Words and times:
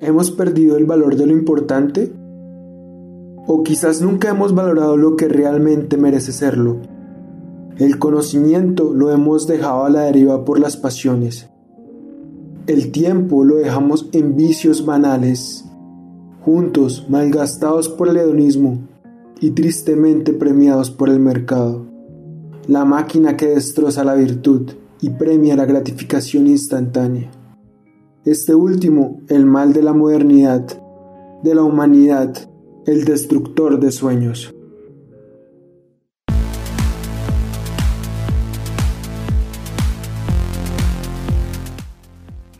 ¿Hemos 0.00 0.30
perdido 0.30 0.76
el 0.76 0.84
valor 0.84 1.16
de 1.16 1.26
lo 1.26 1.32
importante? 1.32 2.12
¿O 3.46 3.62
quizás 3.62 4.02
nunca 4.02 4.28
hemos 4.28 4.54
valorado 4.54 4.98
lo 4.98 5.16
que 5.16 5.26
realmente 5.26 5.96
merece 5.96 6.32
serlo? 6.32 6.78
El 7.78 7.98
conocimiento 7.98 8.92
lo 8.92 9.10
hemos 9.10 9.46
dejado 9.46 9.84
a 9.84 9.90
la 9.90 10.02
deriva 10.02 10.44
por 10.44 10.60
las 10.60 10.76
pasiones. 10.76 11.48
El 12.66 12.92
tiempo 12.92 13.42
lo 13.42 13.56
dejamos 13.56 14.10
en 14.12 14.36
vicios 14.36 14.84
banales, 14.84 15.64
juntos 16.42 17.06
malgastados 17.08 17.88
por 17.88 18.08
el 18.08 18.18
hedonismo 18.18 18.80
y 19.40 19.52
tristemente 19.52 20.34
premiados 20.34 20.90
por 20.90 21.08
el 21.08 21.20
mercado. 21.20 21.86
La 22.66 22.84
máquina 22.84 23.36
que 23.36 23.46
destroza 23.46 24.04
la 24.04 24.14
virtud 24.14 24.72
y 25.00 25.10
premia 25.10 25.56
la 25.56 25.64
gratificación 25.64 26.48
instantánea. 26.48 27.30
Este 28.26 28.56
último, 28.56 29.20
el 29.28 29.46
mal 29.46 29.72
de 29.72 29.84
la 29.84 29.92
modernidad, 29.92 30.66
de 31.44 31.54
la 31.54 31.62
humanidad, 31.62 32.34
el 32.84 33.04
destructor 33.04 33.78
de 33.78 33.92
sueños. 33.92 34.52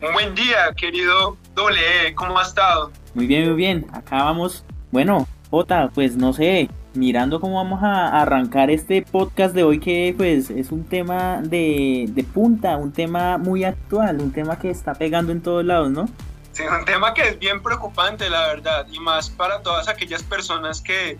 Un 0.01 0.13
buen 0.13 0.33
día, 0.35 0.73
querido 0.77 1.35
Doble, 1.53 1.79
e, 2.07 2.15
¿cómo 2.15 2.39
ha 2.39 2.43
estado? 2.43 2.89
Muy 3.13 3.27
bien, 3.27 3.49
muy 3.49 3.57
bien. 3.57 3.85
Acá 3.91 4.23
vamos. 4.23 4.63
Bueno, 4.91 5.27
Jota, 5.49 5.91
pues 5.93 6.15
no 6.15 6.31
sé, 6.31 6.69
mirando 6.97 7.39
cómo 7.39 7.55
vamos 7.55 7.83
a 7.83 8.21
arrancar 8.21 8.69
este 8.69 9.01
podcast 9.01 9.53
de 9.53 9.63
hoy 9.63 9.79
que 9.79 10.13
pues 10.17 10.49
es 10.49 10.71
un 10.71 10.83
tema 10.83 11.41
de, 11.41 12.25
punta, 12.33 12.77
un 12.77 12.91
tema 12.91 13.37
muy 13.37 13.63
actual, 13.63 14.19
un 14.19 14.31
tema 14.31 14.59
que 14.59 14.69
está 14.69 14.93
pegando 14.93 15.31
en 15.31 15.41
todos 15.41 15.63
lados, 15.63 15.91
¿no? 15.91 16.09
Sí, 16.51 16.63
un 16.63 16.85
tema 16.85 17.13
que 17.13 17.21
es 17.21 17.39
bien 17.39 17.61
preocupante, 17.61 18.29
la 18.29 18.47
verdad, 18.47 18.87
y 18.91 18.99
más 18.99 19.29
para 19.29 19.61
todas 19.61 19.87
aquellas 19.87 20.23
personas 20.23 20.81
que 20.81 21.15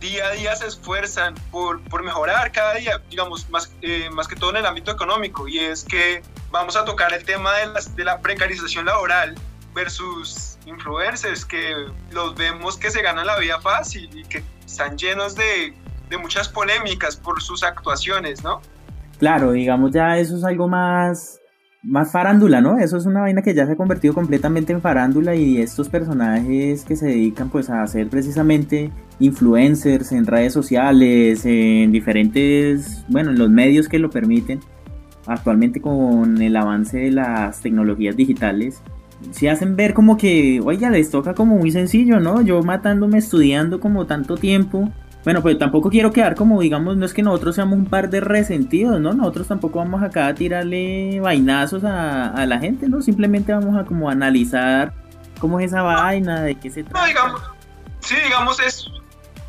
día 0.00 0.26
a 0.26 0.30
día 0.32 0.56
se 0.56 0.66
esfuerzan 0.66 1.34
por, 1.52 1.80
por 1.84 2.02
mejorar 2.02 2.50
cada 2.50 2.74
día, 2.74 3.00
digamos, 3.08 3.48
más, 3.50 3.72
eh, 3.82 4.10
más 4.10 4.26
que 4.26 4.34
todo 4.34 4.50
en 4.50 4.56
el 4.56 4.66
ámbito 4.66 4.90
económico, 4.90 5.46
y 5.46 5.60
es 5.60 5.84
que 5.84 6.22
vamos 6.50 6.76
a 6.76 6.84
tocar 6.84 7.12
el 7.14 7.24
tema 7.24 7.54
de, 7.54 7.66
las, 7.66 7.94
de 7.94 8.04
la 8.04 8.20
precarización 8.20 8.86
laboral 8.86 9.36
versus 9.74 10.58
influencers 10.66 11.44
que 11.44 11.86
los 12.10 12.34
vemos 12.34 12.76
que 12.76 12.90
se 12.90 13.02
ganan 13.02 13.26
la 13.26 13.38
vida 13.38 13.60
fácil 13.60 14.08
y 14.16 14.24
que 14.24 14.42
están 14.64 14.96
llenos 14.96 15.34
de, 15.34 15.74
de 16.08 16.18
muchas 16.18 16.48
polémicas 16.48 17.16
por 17.16 17.42
sus 17.42 17.62
actuaciones, 17.62 18.42
¿no? 18.42 18.60
Claro, 19.18 19.52
digamos 19.52 19.92
ya 19.92 20.18
eso 20.18 20.36
es 20.36 20.44
algo 20.44 20.68
más 20.68 21.40
más 21.84 22.10
farándula, 22.10 22.60
¿no? 22.60 22.78
Eso 22.78 22.96
es 22.96 23.04
una 23.04 23.20
vaina 23.20 23.42
que 23.42 23.54
ya 23.54 23.66
se 23.66 23.72
ha 23.72 23.76
convertido 23.76 24.14
completamente 24.14 24.72
en 24.72 24.80
farándula 24.80 25.34
y 25.34 25.58
estos 25.58 25.88
personajes 25.88 26.84
que 26.84 26.96
se 26.96 27.06
dedican 27.06 27.50
pues 27.50 27.68
a 27.68 27.86
ser 27.86 28.08
precisamente 28.08 28.90
influencers 29.18 30.12
en 30.12 30.26
redes 30.26 30.52
sociales, 30.52 31.44
en 31.44 31.92
diferentes, 31.92 33.04
bueno, 33.08 33.30
en 33.30 33.38
los 33.38 33.50
medios 33.50 33.88
que 33.88 33.98
lo 33.98 34.10
permiten, 34.10 34.60
actualmente 35.26 35.80
con 35.80 36.40
el 36.40 36.56
avance 36.56 36.98
de 36.98 37.10
las 37.10 37.60
tecnologías 37.60 38.16
digitales, 38.16 38.82
se 39.32 39.50
hacen 39.50 39.76
ver 39.76 39.94
como 39.94 40.16
que, 40.16 40.60
oiga, 40.64 40.90
les 40.90 41.10
toca 41.10 41.34
como 41.34 41.56
muy 41.56 41.70
sencillo, 41.70 42.20
¿no? 42.20 42.42
Yo 42.42 42.62
matándome 42.62 43.18
estudiando 43.18 43.80
como 43.80 44.06
tanto 44.06 44.36
tiempo. 44.36 44.90
Bueno, 45.24 45.40
pues 45.40 45.58
tampoco 45.58 45.88
quiero 45.88 46.12
quedar 46.12 46.34
como, 46.34 46.60
digamos, 46.60 46.96
no 46.96 47.06
es 47.06 47.14
que 47.14 47.22
nosotros 47.22 47.54
seamos 47.54 47.78
un 47.78 47.86
par 47.86 48.10
de 48.10 48.20
resentidos, 48.20 49.00
¿no? 49.00 49.14
Nosotros 49.14 49.48
tampoco 49.48 49.78
vamos 49.78 50.02
acá 50.02 50.26
a 50.26 50.34
tirarle 50.34 51.18
vainazos 51.20 51.82
a, 51.84 52.44
la 52.46 52.58
gente, 52.58 52.88
¿no? 52.88 53.00
Simplemente 53.00 53.52
vamos 53.52 53.76
a 53.76 53.84
como 53.84 54.10
analizar 54.10 54.92
cómo 55.38 55.60
es 55.60 55.66
esa 55.66 55.82
vaina, 55.82 56.42
de 56.42 56.56
qué 56.56 56.70
se 56.70 56.82
trata. 56.82 57.00
No, 57.00 57.06
digamos, 57.06 57.42
sí, 58.00 58.16
digamos, 58.22 58.60
es, 58.60 58.86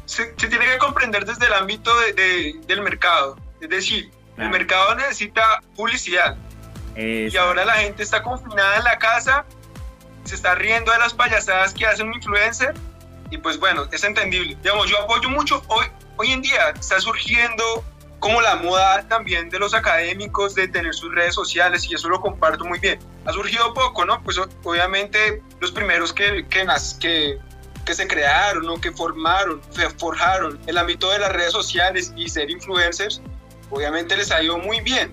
se, 0.05 0.25
tiene 0.37 0.65
que 0.65 0.77
comprender 0.79 1.25
desde 1.25 1.45
el 1.45 1.53
ámbito 1.53 1.91
del 2.67 2.81
mercado. 2.81 3.37
Es 3.59 3.69
decir, 3.69 4.09
el 4.37 4.49
mercado 4.49 4.95
necesita 4.95 5.61
publicidad. 5.75 6.37
Y 6.95 7.35
ahora 7.35 7.65
la 7.65 7.73
gente 7.73 8.03
está 8.03 8.23
confinada 8.23 8.77
en 8.77 8.83
la 8.85 8.97
casa 8.97 9.45
se 10.25 10.35
está 10.35 10.55
riendo 10.55 10.91
de 10.91 10.99
las 10.99 11.13
payasadas 11.13 11.73
que 11.73 11.85
hace 11.85 12.03
un 12.03 12.13
influencer 12.13 12.73
y 13.29 13.37
pues 13.37 13.59
bueno, 13.59 13.87
es 13.91 14.03
entendible. 14.03 14.57
Digamos, 14.61 14.89
yo 14.89 14.99
apoyo 14.99 15.29
mucho, 15.29 15.61
hoy, 15.67 15.85
hoy 16.17 16.31
en 16.31 16.41
día 16.41 16.69
está 16.69 16.99
surgiendo 16.99 17.83
como 18.19 18.41
la 18.41 18.55
moda 18.55 19.07
también 19.07 19.49
de 19.49 19.59
los 19.59 19.73
académicos 19.73 20.55
de 20.55 20.67
tener 20.67 20.93
sus 20.93 21.13
redes 21.13 21.35
sociales 21.35 21.85
y 21.89 21.95
eso 21.95 22.09
lo 22.09 22.19
comparto 22.21 22.65
muy 22.65 22.79
bien. 22.79 22.99
Ha 23.25 23.33
surgido 23.33 23.73
poco, 23.73 24.05
¿no? 24.05 24.21
Pues 24.23 24.39
obviamente 24.63 25.43
los 25.59 25.71
primeros 25.71 26.13
que, 26.13 26.45
que, 26.47 26.65
que, 26.99 27.39
que 27.85 27.93
se 27.93 28.07
crearon 28.07 28.67
o 28.69 28.79
que 28.79 28.91
formaron, 28.91 29.61
forjaron 29.99 30.59
el 30.65 30.77
ámbito 30.77 31.11
de 31.11 31.19
las 31.19 31.31
redes 31.31 31.51
sociales 31.51 32.13
y 32.15 32.29
ser 32.29 32.49
influencers, 32.49 33.21
obviamente 33.69 34.15
les 34.15 34.31
ha 34.31 34.41
ido 34.41 34.57
muy 34.57 34.81
bien. 34.81 35.11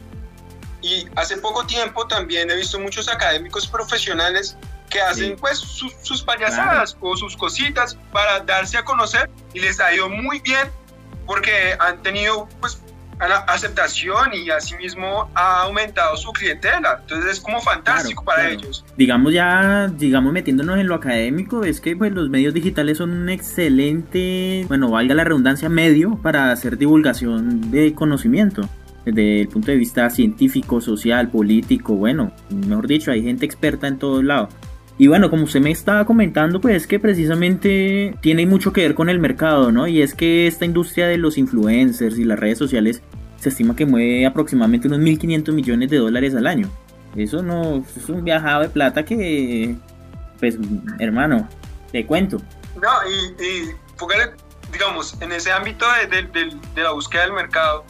Y 0.80 1.06
hace 1.14 1.36
poco 1.36 1.64
tiempo 1.66 2.06
también 2.06 2.50
he 2.50 2.56
visto 2.56 2.78
muchos 2.80 3.08
académicos 3.08 3.68
profesionales 3.68 4.56
que 4.92 5.00
hacen 5.00 5.36
pues 5.36 5.58
sus, 5.58 6.22
payasadas 6.22 6.96
o 7.00 7.16
sus 7.16 7.36
cositas 7.36 7.96
para 8.12 8.40
darse 8.40 8.76
a 8.76 8.84
conocer 8.84 9.30
y 9.54 9.60
les 9.60 9.80
ha 9.80 9.92
ido 9.94 10.08
muy 10.08 10.40
bien 10.40 10.68
porque 11.26 11.74
han 11.78 12.02
tenido 12.02 12.48
pues 12.60 12.82
aceptación 13.46 14.34
y 14.34 14.50
asimismo 14.50 15.30
ha 15.34 15.62
aumentado 15.62 16.16
su 16.16 16.32
clientela. 16.32 16.98
Entonces 17.00 17.32
es 17.32 17.40
como 17.40 17.60
fantástico 17.60 18.24
para 18.24 18.50
ellos. 18.50 18.84
Digamos 18.96 19.32
ya, 19.32 19.88
digamos 19.88 20.32
metiéndonos 20.32 20.78
en 20.78 20.88
lo 20.88 20.96
académico, 20.96 21.64
es 21.64 21.80
que 21.80 21.96
pues 21.96 22.12
los 22.12 22.28
medios 22.28 22.52
digitales 22.52 22.98
son 22.98 23.10
un 23.10 23.28
excelente, 23.28 24.64
bueno, 24.68 24.90
valga 24.90 25.14
la 25.14 25.24
redundancia, 25.24 25.68
medio 25.68 26.16
para 26.16 26.50
hacer 26.50 26.76
divulgación 26.76 27.70
de 27.70 27.94
conocimiento. 27.94 28.68
Desde 29.04 29.40
el 29.40 29.48
punto 29.48 29.72
de 29.72 29.78
vista 29.78 30.08
científico, 30.10 30.80
social, 30.80 31.28
político, 31.28 31.94
bueno, 31.94 32.32
mejor 32.50 32.86
dicho, 32.86 33.10
hay 33.10 33.22
gente 33.22 33.44
experta 33.44 33.88
en 33.88 33.98
todos 33.98 34.22
lados. 34.22 34.54
Y 34.98 35.06
bueno, 35.06 35.30
como 35.30 35.44
usted 35.44 35.60
me 35.60 35.70
estaba 35.70 36.04
comentando, 36.04 36.60
pues 36.60 36.76
es 36.76 36.86
que 36.86 37.00
precisamente 37.00 38.14
tiene 38.20 38.46
mucho 38.46 38.72
que 38.72 38.82
ver 38.82 38.94
con 38.94 39.08
el 39.08 39.18
mercado, 39.18 39.72
¿no? 39.72 39.86
Y 39.86 40.02
es 40.02 40.14
que 40.14 40.46
esta 40.46 40.64
industria 40.64 41.06
de 41.08 41.16
los 41.16 41.38
influencers 41.38 42.18
y 42.18 42.24
las 42.24 42.38
redes 42.38 42.58
sociales 42.58 43.02
se 43.36 43.48
estima 43.48 43.74
que 43.74 43.86
mueve 43.86 44.26
aproximadamente 44.26 44.88
unos 44.88 45.00
1.500 45.00 45.52
millones 45.52 45.90
de 45.90 45.96
dólares 45.96 46.34
al 46.34 46.46
año. 46.46 46.70
Eso 47.16 47.42
no 47.42 47.84
es 47.96 48.08
un 48.08 48.22
viajado 48.22 48.62
de 48.62 48.68
plata 48.68 49.04
que, 49.04 49.74
pues, 50.38 50.58
hermano, 50.98 51.48
te 51.90 52.06
cuento. 52.06 52.40
No, 52.80 52.88
y, 53.10 53.42
y 53.42 53.70
digamos, 54.72 55.20
en 55.20 55.32
ese 55.32 55.52
ámbito 55.52 55.86
de, 56.10 56.82
la 56.82 56.92
búsqueda 56.92 57.22
del 57.22 57.32
mercado, 57.32 57.84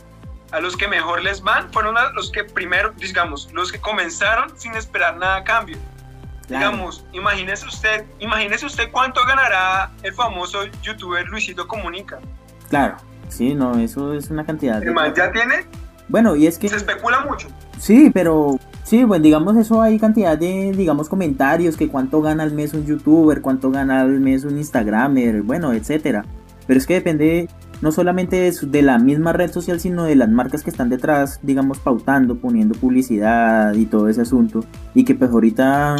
a 0.50 0.60
los 0.60 0.76
que 0.76 0.88
mejor 0.88 1.22
les 1.22 1.42
van 1.42 1.72
fueron 1.72 1.94
los 2.14 2.30
que 2.30 2.44
primero, 2.44 2.92
digamos, 2.96 3.50
los 3.52 3.72
que 3.72 3.80
comenzaron 3.80 4.56
sin 4.58 4.74
esperar 4.74 5.16
nada 5.16 5.36
a 5.36 5.44
cambio 5.44 5.78
Digamos, 6.48 7.04
imagínese 7.12 7.66
usted, 7.66 8.04
imagínese 8.18 8.66
usted 8.66 8.90
cuánto 8.90 9.20
ganará 9.26 9.90
el 10.02 10.12
famoso 10.12 10.64
youtuber 10.82 11.26
Luisito 11.26 11.66
Comunica. 11.66 12.18
Claro, 12.68 12.96
sí, 13.28 13.54
no, 13.54 13.78
eso 13.78 14.12
es 14.14 14.30
una 14.30 14.44
cantidad. 14.44 14.82
¿El 14.82 14.92
man 14.92 15.14
ya 15.14 15.30
tiene? 15.32 15.66
Bueno, 16.08 16.36
y 16.36 16.46
es 16.46 16.58
que... 16.58 16.68
Se 16.68 16.76
especula 16.76 17.20
mucho. 17.20 17.48
Sí, 17.78 18.10
pero 18.12 18.58
Sí, 18.84 19.04
bueno, 19.04 19.22
digamos 19.22 19.56
eso 19.56 19.80
hay 19.80 19.98
cantidad 19.98 20.36
de, 20.36 20.72
digamos, 20.72 21.08
comentarios 21.08 21.76
que 21.76 21.88
cuánto 21.88 22.20
gana 22.20 22.42
al 22.42 22.52
mes 22.52 22.74
un 22.74 22.84
youtuber, 22.84 23.40
cuánto 23.40 23.70
gana 23.70 24.00
al 24.02 24.20
mes 24.20 24.44
un 24.44 24.58
instagramer, 24.58 25.42
bueno, 25.42 25.72
etcétera. 25.72 26.24
Pero 26.66 26.78
es 26.78 26.86
que 26.86 26.94
depende 26.94 27.48
no 27.80 27.90
solamente 27.90 28.36
de, 28.36 28.52
de, 28.66 28.82
la 28.82 28.98
misma 28.98 29.32
red 29.32 29.50
social, 29.50 29.80
sino 29.80 30.04
de 30.04 30.14
las 30.14 30.28
marcas 30.28 30.62
que 30.62 30.70
están 30.70 30.88
detrás, 30.88 31.40
digamos, 31.42 31.78
pautando, 31.78 32.36
poniendo 32.36 32.74
publicidad 32.74 33.72
y 33.74 33.86
todo 33.86 34.08
ese 34.08 34.22
asunto. 34.22 34.64
Y 34.94 35.04
que 35.04 35.14
pues 35.14 35.30
ahorita 35.30 35.96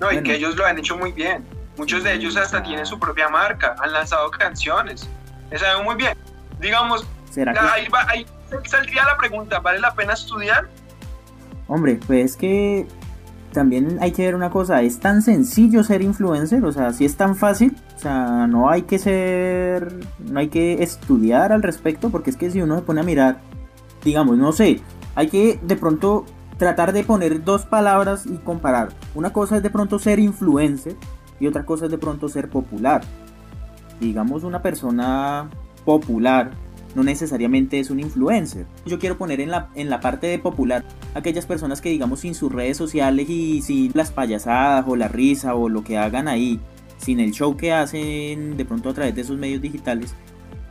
no, 0.00 0.10
y 0.12 0.22
que 0.22 0.34
ellos 0.34 0.56
lo 0.56 0.66
han 0.66 0.78
hecho 0.78 0.96
muy 0.96 1.12
bien. 1.12 1.44
Muchos 1.76 2.02
de 2.04 2.14
ellos 2.14 2.36
hasta 2.36 2.62
tienen 2.62 2.86
su 2.86 2.98
propia 2.98 3.28
marca, 3.28 3.74
han 3.78 3.92
lanzado 3.92 4.30
canciones. 4.30 5.08
Es 5.50 5.62
algo 5.62 5.84
muy 5.84 5.96
bien. 5.96 6.16
Digamos, 6.60 7.06
ahí, 7.36 7.88
ahí 8.08 8.26
saldría 8.64 9.04
la 9.04 9.16
pregunta, 9.16 9.60
¿vale 9.60 9.80
la 9.80 9.94
pena 9.94 10.14
estudiar? 10.14 10.68
Hombre, 11.68 11.98
pues 12.06 12.32
es 12.32 12.36
que 12.36 12.86
también 13.52 13.98
hay 14.00 14.12
que 14.12 14.24
ver 14.24 14.34
una 14.34 14.50
cosa, 14.50 14.82
es 14.82 15.00
tan 15.00 15.22
sencillo 15.22 15.82
ser 15.82 16.02
influencer, 16.02 16.64
o 16.64 16.72
sea, 16.72 16.92
si 16.92 17.04
es 17.04 17.16
tan 17.16 17.36
fácil, 17.36 17.76
o 17.96 17.98
sea, 17.98 18.46
no 18.46 18.70
hay 18.70 18.82
que 18.82 18.98
ser, 18.98 19.92
no 20.18 20.40
hay 20.40 20.48
que 20.48 20.82
estudiar 20.82 21.52
al 21.52 21.62
respecto, 21.62 22.10
porque 22.10 22.30
es 22.30 22.36
que 22.36 22.50
si 22.50 22.62
uno 22.62 22.76
se 22.76 22.82
pone 22.82 23.00
a 23.00 23.04
mirar, 23.04 23.40
digamos, 24.04 24.36
no 24.38 24.52
sé, 24.52 24.80
hay 25.14 25.28
que 25.28 25.58
de 25.62 25.76
pronto 25.76 26.24
tratar 26.60 26.92
de 26.92 27.04
poner 27.04 27.42
dos 27.42 27.64
palabras 27.64 28.26
y 28.26 28.36
comparar. 28.36 28.90
Una 29.14 29.32
cosa 29.32 29.56
es 29.56 29.62
de 29.62 29.70
pronto 29.70 29.98
ser 29.98 30.18
influencer 30.18 30.94
y 31.40 31.46
otra 31.46 31.64
cosa 31.64 31.86
es 31.86 31.90
de 31.90 31.96
pronto 31.96 32.28
ser 32.28 32.50
popular. 32.50 33.00
Digamos 33.98 34.44
una 34.44 34.60
persona 34.60 35.48
popular 35.86 36.50
no 36.94 37.02
necesariamente 37.02 37.80
es 37.80 37.88
un 37.88 37.98
influencer. 37.98 38.66
Yo 38.84 38.98
quiero 38.98 39.16
poner 39.16 39.40
en 39.40 39.50
la, 39.50 39.70
en 39.74 39.88
la 39.88 40.00
parte 40.00 40.26
de 40.26 40.38
popular 40.38 40.84
aquellas 41.14 41.46
personas 41.46 41.80
que 41.80 41.88
digamos 41.88 42.20
sin 42.20 42.34
sus 42.34 42.52
redes 42.52 42.76
sociales 42.76 43.30
y 43.30 43.62
sin 43.62 43.92
las 43.94 44.12
payasadas 44.12 44.84
o 44.86 44.96
la 44.96 45.08
risa 45.08 45.54
o 45.54 45.70
lo 45.70 45.82
que 45.82 45.96
hagan 45.96 46.28
ahí, 46.28 46.60
sin 46.98 47.20
el 47.20 47.30
show 47.30 47.56
que 47.56 47.72
hacen 47.72 48.58
de 48.58 48.64
pronto 48.66 48.90
a 48.90 48.94
través 48.94 49.14
de 49.14 49.22
esos 49.22 49.38
medios 49.38 49.62
digitales, 49.62 50.14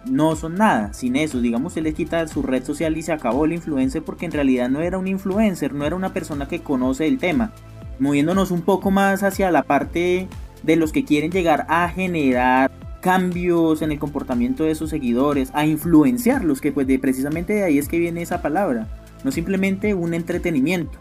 no 0.05 0.35
son 0.35 0.55
nada. 0.55 0.93
Sin 0.93 1.15
eso, 1.15 1.41
digamos, 1.41 1.73
se 1.73 1.81
le 1.81 1.93
quita 1.93 2.27
su 2.27 2.41
red 2.41 2.63
social 2.63 2.97
y 2.97 3.01
se 3.01 3.11
acabó 3.11 3.45
el 3.45 3.53
influencer 3.53 4.03
porque 4.03 4.25
en 4.25 4.31
realidad 4.31 4.69
no 4.69 4.81
era 4.81 4.97
un 4.97 5.07
influencer, 5.07 5.73
no 5.73 5.85
era 5.85 5.95
una 5.95 6.13
persona 6.13 6.47
que 6.47 6.61
conoce 6.61 7.07
el 7.07 7.17
tema. 7.17 7.51
Moviéndonos 7.99 8.51
un 8.51 8.61
poco 8.61 8.91
más 8.91 9.23
hacia 9.23 9.51
la 9.51 9.63
parte 9.63 10.27
de 10.63 10.75
los 10.75 10.91
que 10.91 11.05
quieren 11.05 11.31
llegar 11.31 11.65
a 11.69 11.89
generar 11.89 12.71
cambios 13.01 13.81
en 13.81 13.91
el 13.91 13.99
comportamiento 13.99 14.63
de 14.63 14.75
sus 14.75 14.89
seguidores, 14.89 15.51
a 15.53 15.65
influenciarlos, 15.65 16.61
que 16.61 16.71
pues 16.71 16.87
de, 16.87 16.99
precisamente 16.99 17.53
de 17.53 17.63
ahí 17.63 17.77
es 17.77 17.87
que 17.87 17.99
viene 17.99 18.21
esa 18.21 18.41
palabra, 18.41 18.87
no 19.23 19.31
simplemente 19.31 19.93
un 19.93 20.13
entretenimiento. 20.13 20.99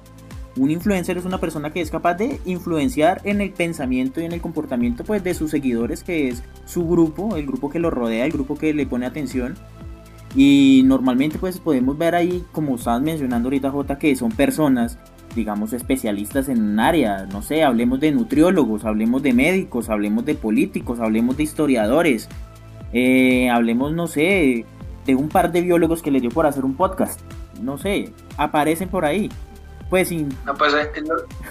Un 0.59 0.71
influencer 0.71 1.17
es 1.17 1.25
una 1.25 1.39
persona 1.39 1.73
que 1.73 1.81
es 1.81 1.91
capaz 1.91 2.15
de 2.15 2.41
influenciar 2.45 3.21
en 3.25 3.41
el 3.41 3.51
pensamiento 3.53 4.21
y 4.21 4.25
en 4.25 4.33
el 4.33 4.41
comportamiento 4.41 5.05
pues 5.05 5.23
de 5.23 5.35
sus 5.35 5.53
seguidores, 5.53 6.03
que 6.03 6.29
es 6.29 6.43
su 6.67 6.87
grupo, 6.89 7.37
el 7.37 7.47
grupo 7.47 7.71
que 7.71 7.79
lo 7.79 7.91
rodea, 7.91 8.25
el 8.25 8.33
grupo 8.33 8.57
que 8.57 8.75
le 8.75 8.87
pone 8.87 9.07
atención. 9.07 9.55
Y 10.35 10.83
normalmente 10.85 11.39
pues 11.39 11.59
podemos 11.61 11.97
ver 11.97 12.15
ahí, 12.15 12.45
como 12.53 12.75
estabas 12.75 13.03
mencionando 13.03 13.47
ahorita 13.47 13.71
J, 13.71 13.99
que 13.99 14.17
son 14.17 14.33
personas 14.33 14.99
digamos, 15.35 15.73
especialistas 15.73 16.49
en 16.49 16.61
un 16.63 16.81
área, 16.81 17.27
no 17.27 17.43
sé, 17.43 17.63
hablemos 17.63 18.01
de 18.01 18.11
nutriólogos, 18.11 18.85
hablemos 18.85 19.23
de 19.23 19.33
médicos, 19.33 19.89
hablemos 19.89 20.25
de 20.25 20.35
políticos, 20.35 20.99
hablemos 21.01 21.37
de 21.37 21.43
historiadores, 21.45 22.29
eh, 22.93 23.49
hablemos, 23.51 23.93
no 23.93 24.07
sé, 24.07 24.65
de 25.07 25.15
un 25.15 25.29
par 25.29 25.53
de 25.53 25.61
biólogos 25.61 26.03
que 26.03 26.11
le 26.11 26.21
dio 26.21 26.31
por 26.31 26.47
hacer 26.47 26.65
un 26.65 26.75
podcast, 26.75 27.21
no 27.63 27.79
sé, 27.79 28.13
aparecen 28.37 28.89
por 28.89 29.05
ahí. 29.05 29.29
Pues 29.91 30.09
sin... 30.09 30.29
No, 30.45 30.55
pues 30.55 30.75
eh, 30.75 30.91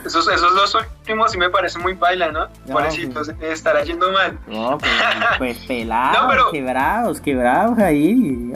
esos, 0.06 0.28
esos 0.28 0.56
dos 0.56 0.76
últimos 0.76 1.32
sí 1.32 1.40
me 1.40 1.50
parecen 1.50 1.82
muy 1.82 1.94
baila, 1.94 2.32
¿no? 2.32 2.48
no 2.68 2.80
estar 2.80 3.44
estará 3.44 3.84
yendo 3.84 4.12
mal. 4.12 4.38
No, 4.46 4.78
pues, 4.78 4.92
pues 5.40 5.58
pelados, 5.66 6.52
quebrados, 6.52 7.22
quebrados 7.22 7.80
ahí, 7.80 8.54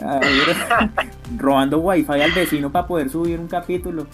robando 1.36 1.78
wifi 1.78 2.20
al 2.20 2.30
vecino 2.32 2.70
para 2.70 2.86
poder 2.86 3.10
subir 3.10 3.40
un 3.40 3.48
capítulo. 3.48 4.06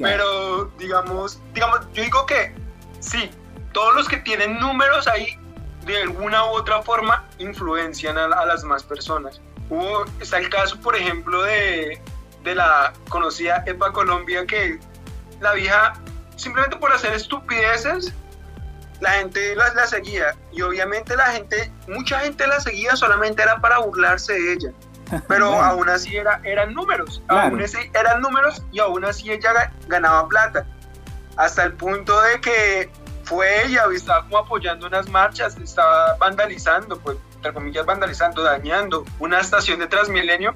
Pero, 0.00 0.70
digamos, 0.78 1.40
digamos, 1.52 1.80
yo 1.92 2.02
digo 2.02 2.26
que 2.26 2.54
sí, 3.00 3.28
todos 3.72 3.94
los 3.94 4.08
que 4.08 4.18
tienen 4.18 4.58
números 4.58 5.06
ahí, 5.08 5.36
de 5.84 6.02
alguna 6.02 6.44
u 6.46 6.50
otra 6.50 6.80
forma, 6.82 7.24
influencian 7.38 8.16
a, 8.16 8.28
las 8.46 8.64
más 8.64 8.84
personas. 8.84 9.40
Hubo, 9.68 10.04
está 10.20 10.38
el 10.38 10.48
caso, 10.48 10.78
por 10.80 10.96
ejemplo, 10.96 11.42
de, 11.42 12.00
de 12.44 12.54
la 12.54 12.92
conocida 13.08 13.64
EPA 13.66 13.92
Colombia, 13.92 14.46
que 14.46 14.78
la 15.40 15.54
vieja, 15.54 15.94
simplemente 16.36 16.76
por 16.76 16.92
hacer 16.92 17.14
estupideces, 17.14 18.12
la 19.00 19.10
gente 19.12 19.56
la, 19.56 19.72
la, 19.74 19.86
seguía. 19.86 20.36
Y 20.52 20.62
obviamente 20.62 21.16
la 21.16 21.26
gente, 21.26 21.72
mucha 21.88 22.20
gente 22.20 22.46
la 22.46 22.60
seguía 22.60 22.94
solamente 22.96 23.42
era 23.42 23.60
para 23.60 23.78
burlarse 23.78 24.34
de 24.34 24.52
ella. 24.52 24.70
Pero 25.28 25.60
aún 25.60 25.88
así 25.88 26.16
era, 26.16 26.40
eran 26.44 26.72
números, 26.72 27.22
aún 27.28 27.62
así 27.62 27.78
eran 27.92 28.22
números 28.22 28.62
y 28.72 28.78
aún 28.78 29.04
así 29.04 29.30
ella 29.30 29.72
ganaba 29.88 30.28
plata. 30.28 30.66
Hasta 31.36 31.64
el 31.64 31.74
punto 31.74 32.20
de 32.22 32.40
que 32.40 32.90
fue 33.24 33.66
ella, 33.66 33.84
estaba 33.94 34.22
como 34.22 34.38
apoyando 34.38 34.86
unas 34.86 35.08
marchas, 35.08 35.56
estaba 35.56 36.16
vandalizando, 36.16 36.98
pues, 36.98 37.18
entre 37.36 37.52
comillas, 37.52 37.84
vandalizando, 37.84 38.42
dañando 38.42 39.04
una 39.18 39.40
estación 39.40 39.78
de 39.80 39.86
Transmilenio 39.88 40.54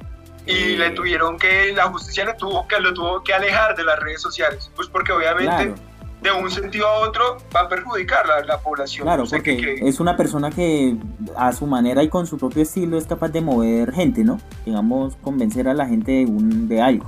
y 0.49 0.77
le 0.77 0.91
tuvieron 0.91 1.39
que, 1.39 1.73
la 1.75 1.85
justicia 1.85 2.25
le 2.25 2.35
tuvo 2.35 2.67
que, 2.67 2.81
lo 2.81 2.95
tuvo 2.95 3.23
que 3.23 3.35
alejar 3.35 3.77
de 3.77 3.85
las 3.85 3.99
redes 4.01 4.23
sociales, 4.23 4.71
pues 4.75 4.89
porque 4.89 5.13
obviamente 5.13 5.75
de 6.23 6.33
un 6.33 6.51
sentido 6.51 6.87
a 6.89 7.07
otro 7.07 7.37
va 7.55 7.61
a 7.61 7.69
perjudicar 7.69 8.29
a 8.31 8.45
la, 8.45 8.59
población. 8.59 9.05
Claro, 9.05 9.25
porque 9.31 9.77
es 9.83 10.01
una 10.01 10.17
persona 10.17 10.51
que 10.51 10.97
a 11.37 11.53
su 11.53 11.67
manera 11.67 12.03
y 12.03 12.09
con 12.09 12.27
su 12.27 12.39
propio 12.39 12.63
estilo 12.63 12.99
es 12.99 13.07
capaz 13.07 13.29
de 13.29 13.41
mover 13.41 13.93
gente, 13.93 14.25
¿no? 14.25 14.41
Digamos, 14.65 15.17
convencer 15.17 15.69
a 15.69 15.75
la 15.75 15.87
gente 15.87 16.13
de, 16.13 16.25
un, 16.25 16.67
de 16.67 16.81
algo. 16.81 17.07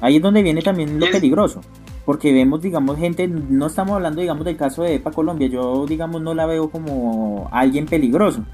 Ahí 0.00 0.16
es 0.16 0.22
donde 0.22 0.42
viene 0.42 0.62
también 0.62 1.00
lo 1.00 1.10
peligroso. 1.10 1.62
Porque 2.04 2.34
vemos, 2.34 2.60
digamos, 2.60 2.98
gente, 2.98 3.26
no 3.26 3.66
estamos 3.66 3.94
hablando, 3.94 4.20
digamos, 4.20 4.44
del 4.44 4.58
caso 4.58 4.82
de 4.82 4.96
EPA 4.96 5.10
Colombia, 5.10 5.48
yo, 5.48 5.86
digamos, 5.86 6.20
no 6.20 6.34
la 6.34 6.44
veo 6.44 6.70
como 6.70 7.48
alguien 7.50 7.86
peligroso. 7.86 8.44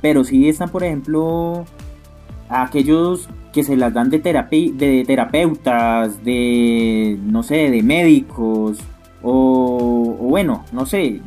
Pero 0.00 0.24
sí 0.24 0.48
están, 0.48 0.70
por 0.70 0.82
ejemplo, 0.82 1.66
aquellos 2.48 3.28
que 3.52 3.64
se 3.64 3.76
las 3.76 3.94
dan 3.94 4.10
de, 4.10 4.18
de 4.18 5.04
terapeutas, 5.06 6.22
de, 6.22 7.18
no 7.24 7.42
sé, 7.42 7.70
de 7.70 7.82
médicos, 7.82 8.78
o, 9.22 10.16
bueno, 10.20 10.64
no 10.72 10.84
sé, 10.84 11.20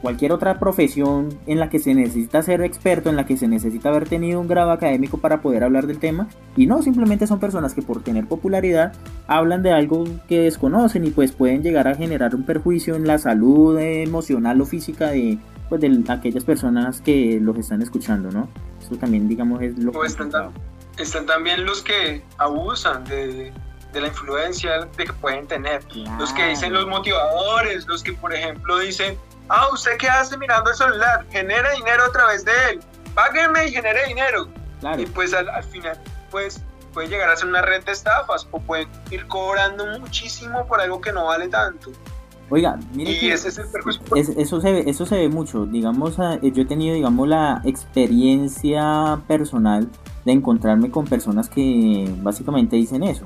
cualquier 0.00 0.32
otra 0.32 0.58
profesión 0.58 1.30
en 1.46 1.58
la 1.58 1.68
que 1.68 1.78
se 1.78 1.94
necesita 1.94 2.42
ser 2.42 2.62
experto, 2.62 3.10
en 3.10 3.16
la 3.16 3.26
que 3.26 3.36
se 3.36 3.48
necesita 3.48 3.88
haber 3.88 4.08
tenido 4.08 4.40
un 4.40 4.48
grado 4.48 4.70
académico 4.70 5.18
para 5.18 5.42
poder 5.42 5.64
hablar 5.64 5.86
del 5.86 5.98
tema, 5.98 6.28
y 6.56 6.66
no 6.66 6.82
simplemente 6.82 7.26
son 7.26 7.40
personas 7.40 7.74
que 7.74 7.82
por 7.82 8.02
tener 8.02 8.26
popularidad 8.26 8.92
hablan 9.26 9.62
de 9.62 9.72
algo 9.72 10.04
que 10.28 10.40
desconocen 10.40 11.04
y 11.04 11.10
pues 11.10 11.32
pueden 11.32 11.62
llegar 11.62 11.88
a 11.88 11.94
generar 11.94 12.34
un 12.34 12.44
perjuicio 12.44 12.94
en 12.94 13.06
la 13.06 13.18
salud 13.18 13.78
emocional 13.78 14.60
o 14.60 14.66
física 14.66 15.10
de, 15.10 15.38
pues, 15.68 15.80
de 15.80 16.04
aquellas 16.08 16.44
personas 16.44 17.00
que 17.00 17.38
los 17.40 17.56
están 17.58 17.82
escuchando, 17.82 18.30
¿no? 18.30 18.48
Eso 18.80 18.96
también 18.96 19.28
digamos 19.28 19.62
es 19.62 19.78
lo 19.78 19.92
que... 19.92 20.06
están 20.06 21.26
también 21.26 21.64
los 21.64 21.82
que 21.82 22.22
abusan 22.38 23.04
de 23.04 23.52
de 23.92 24.00
la 24.00 24.08
influencia 24.08 24.86
de 24.96 25.04
que 25.04 25.12
pueden 25.12 25.46
tener. 25.46 25.82
Los 26.18 26.32
que 26.32 26.48
dicen 26.48 26.72
los 26.72 26.86
motivadores, 26.86 27.86
los 27.86 28.02
que 28.02 28.12
por 28.12 28.34
ejemplo 28.34 28.78
dicen, 28.78 29.18
ah, 29.48 29.68
¿usted 29.72 29.96
qué 29.98 30.08
hace 30.08 30.36
mirando 30.38 30.70
el 30.70 30.76
celular? 30.76 31.26
Genere 31.30 31.74
dinero 31.76 32.04
a 32.04 32.12
través 32.12 32.44
de 32.44 32.52
él, 32.70 32.80
págueme 33.14 33.68
y 33.68 33.72
genere 33.72 34.06
dinero. 34.06 34.48
Y 34.98 35.06
pues 35.06 35.32
al, 35.34 35.62
final, 35.64 35.98
pues 36.30 36.60
puede 36.92 37.08
llegar 37.08 37.30
a 37.30 37.36
ser 37.36 37.48
una 37.48 37.62
red 37.62 37.84
de 37.84 37.92
estafas 37.92 38.48
o 38.50 38.60
pueden 38.60 38.88
ir 39.10 39.26
cobrando 39.28 39.86
muchísimo 39.98 40.66
por 40.66 40.80
algo 40.80 41.00
que 41.00 41.12
no 41.12 41.26
vale 41.26 41.48
tanto. 41.48 41.92
Oiga, 42.52 42.78
mire 42.94 43.18
que 43.18 43.32
ese 43.32 43.48
es 43.48 43.56
el 43.56 43.64
eso, 44.14 44.60
se 44.60 44.72
ve, 44.72 44.84
eso 44.86 45.06
se 45.06 45.16
ve 45.16 45.30
mucho. 45.30 45.64
Digamos, 45.64 46.18
ah, 46.18 46.38
yo 46.42 46.62
he 46.62 46.66
tenido, 46.66 46.94
digamos, 46.94 47.26
la 47.26 47.62
experiencia 47.64 49.22
personal 49.26 49.88
de 50.26 50.32
encontrarme 50.32 50.90
con 50.90 51.06
personas 51.06 51.48
que 51.48 52.14
básicamente 52.20 52.76
dicen 52.76 53.04
eso. 53.04 53.24